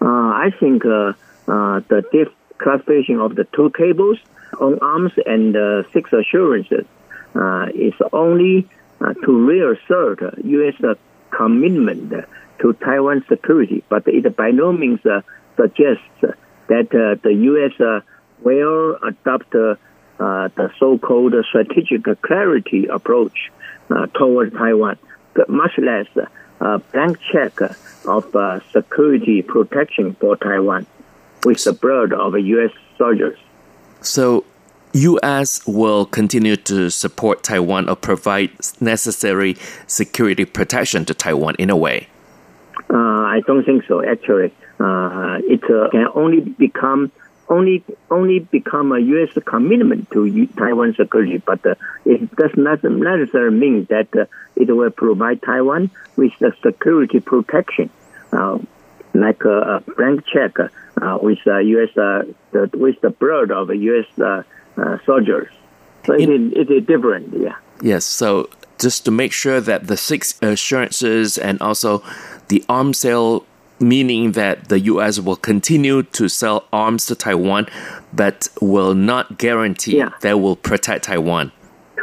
[0.00, 1.12] Uh, I think uh,
[1.46, 4.18] uh the declassification of the two cables
[4.58, 6.86] on arms and uh, six assurances
[7.36, 8.68] uh, is only
[9.24, 10.96] to reassert U.S.
[11.30, 12.12] commitment
[12.60, 15.22] to Taiwan security, but it by no means uh,
[15.56, 16.02] suggests
[16.68, 17.80] that uh, the U.S.
[17.80, 18.00] Uh,
[18.42, 19.78] will adopt the
[20.78, 23.50] so-called strategic clarity approach
[24.14, 24.98] toward Taiwan,
[25.34, 26.06] but much less
[26.60, 27.58] a blank check
[28.06, 30.86] of security protection for Taiwan
[31.44, 32.70] with the blood of U.S.
[32.96, 33.38] soldiers.
[34.00, 34.44] So,
[34.94, 35.66] U.S.
[35.66, 38.50] will continue to support Taiwan or provide
[38.80, 42.08] necessary security protection to Taiwan in a way.
[42.92, 44.04] Uh, I don't think so.
[44.04, 47.10] Actually, uh, it uh, can only become
[47.48, 49.30] only only become a U.S.
[49.46, 51.74] commitment to Taiwan security, but uh,
[52.04, 54.26] it does not necessarily mean that uh,
[54.56, 57.88] it will provide Taiwan with the security protection,
[58.30, 58.58] uh,
[59.14, 60.58] like a, blank check
[61.22, 61.88] with U.S.
[61.94, 62.34] The,
[62.74, 65.04] with the blood of U.S.
[65.06, 65.48] soldiers.
[66.06, 67.32] So it, it, it is different.
[67.38, 67.56] Yeah.
[67.80, 68.04] Yes.
[68.04, 68.48] So
[68.78, 72.02] just to make sure that the six assurances and also
[72.48, 73.46] the arms sale
[73.82, 75.18] meaning that the U.S.
[75.18, 77.66] will continue to sell arms to Taiwan,
[78.12, 80.10] but will not guarantee yeah.
[80.20, 81.52] that will protect Taiwan.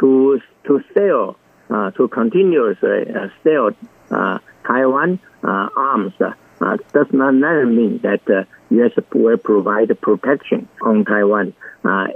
[0.00, 1.36] To to sell,
[1.70, 3.70] uh, to continuously uh, sell
[4.10, 8.92] uh, Taiwan uh, arms uh, does not mean that the U.S.
[9.14, 11.54] will provide protection on Taiwan.
[11.84, 12.08] Uh,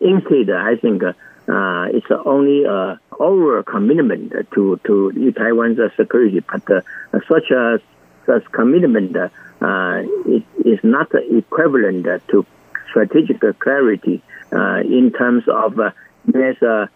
[0.00, 1.02] instead, I think
[1.48, 6.80] uh, it's only a over commitment to to Taiwan's security, but uh,
[7.28, 7.80] such a
[8.26, 12.46] such commitment uh, is, is not equivalent to
[12.90, 14.22] strategic clarity
[14.52, 15.90] uh, in terms of uh,
[16.34, 16.62] U.S.
[16.62, 16.86] Uh,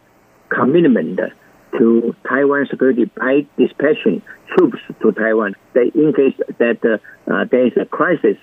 [0.49, 1.21] commitment
[1.77, 4.23] to Taiwan security by dispatching
[4.55, 8.37] troops to Taiwan in case that uh, there is a crisis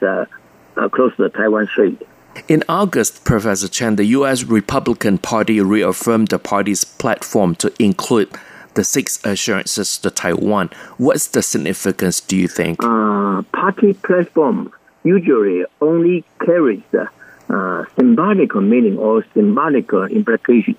[0.91, 2.01] close to the Taiwan Strait.
[2.47, 4.43] In August, Professor Chen, the U.S.
[4.43, 8.29] Republican Party reaffirmed the party's platform to include
[8.73, 10.71] the six assurances to Taiwan.
[10.97, 12.83] What's the significance, do you think?
[12.83, 14.73] Uh, party platform
[15.03, 20.77] usually only carries uh, symbolic meaning or symbolic implications.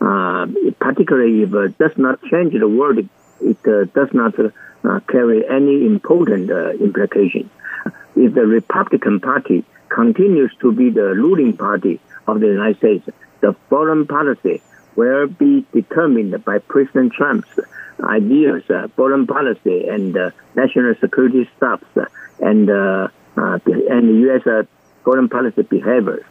[0.00, 0.46] Uh,
[0.80, 3.08] particularly if it does not change the word,
[3.40, 7.50] it uh, does not uh, carry any important uh, implications.
[8.16, 13.08] If the Republican Party continues to be the ruling party of the United States,
[13.40, 14.62] the foreign policy
[14.96, 17.48] will be determined by President Trump's
[18.02, 22.06] ideas, uh, foreign policy, and uh, national security stuff, uh,
[22.40, 24.46] and uh, uh, and U.S.
[24.46, 24.64] Uh,
[25.04, 26.24] foreign policy behaviors.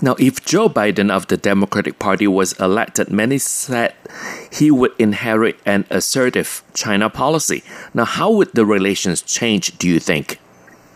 [0.00, 3.94] Now, if Joe Biden of the Democratic Party was elected, many said
[4.50, 7.62] he would inherit an assertive China policy.
[7.94, 10.40] Now, how would the relations change, do you think?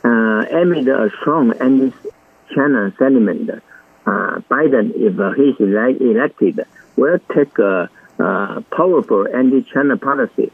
[0.06, 6.60] Uh, amid a strong anti-China sentiment, uh, Biden, if uh, he's elected,
[6.94, 7.90] will take a,
[8.20, 10.52] a powerful anti-China policy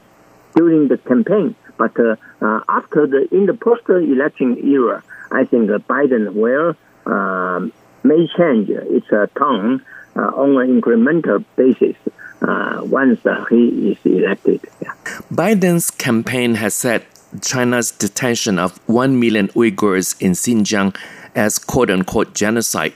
[0.57, 1.55] during the campaign.
[1.77, 6.75] But uh, uh, after the in the post-election era, I think Biden will
[7.05, 7.73] um,
[8.03, 9.83] may change its uh, tone
[10.15, 11.97] on an incremental basis.
[12.99, 14.61] once he is elected.
[14.81, 14.95] Yeah.
[15.31, 17.05] Biden's campaign has said
[17.41, 20.97] China's detention of 1 million Uyghurs in Xinjiang
[21.35, 22.93] as quote unquote genocide,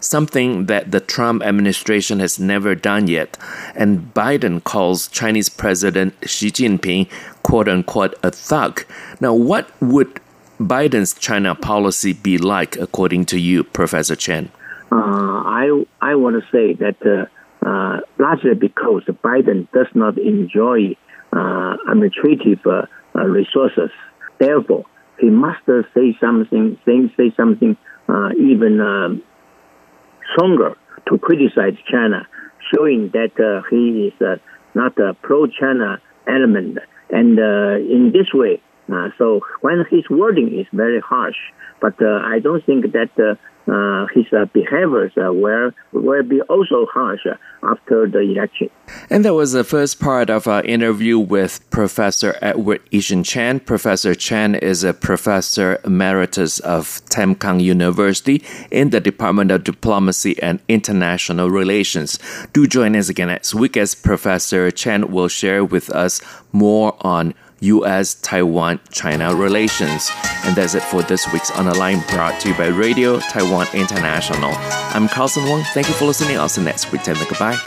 [0.00, 3.36] something that the Trump administration has never done yet.
[3.74, 7.08] And Biden calls Chinese President Xi Jinping
[7.42, 8.84] quote unquote a thug.
[9.20, 10.20] Now, what would
[10.60, 14.50] Biden's China policy be like, according to you, Professor Chen?
[14.90, 20.96] Uh, I, I want to say that uh, uh, largely because Biden does not enjoy
[21.32, 22.86] uh, administrative uh,
[23.26, 23.90] resources.
[24.38, 24.84] Therefore,
[25.18, 27.76] he must say something, say, say something
[28.08, 29.22] uh, even um,
[30.32, 30.76] stronger
[31.08, 32.26] to criticize China,
[32.74, 34.38] showing that uh, he is
[34.74, 36.78] not a pro-China element.
[37.10, 38.60] And in this way,
[39.18, 41.36] so when his wording is very harsh,
[41.80, 43.38] but I don't think that
[43.68, 47.26] uh, his uh, behaviors uh, will, will be also harsh
[47.62, 48.70] after the election.
[49.10, 53.60] And that was the first part of our interview with Professor Edward Ishan Chan.
[53.60, 60.60] Professor Chan is a professor emeritus of Tamkang University in the Department of Diplomacy and
[60.68, 62.18] International Relations.
[62.52, 66.20] Do join us again next week as Professor Chan will share with us
[66.52, 68.14] more on U.S.
[68.14, 70.10] Taiwan China relations.
[70.44, 73.66] And that's it for this week's On the Line brought to you by Radio Taiwan
[73.74, 74.52] International.
[74.94, 75.62] I'm Carlson Wong.
[75.74, 76.38] Thank you for listening.
[76.38, 77.02] I'll see you next week.
[77.02, 77.58] Time goodbye.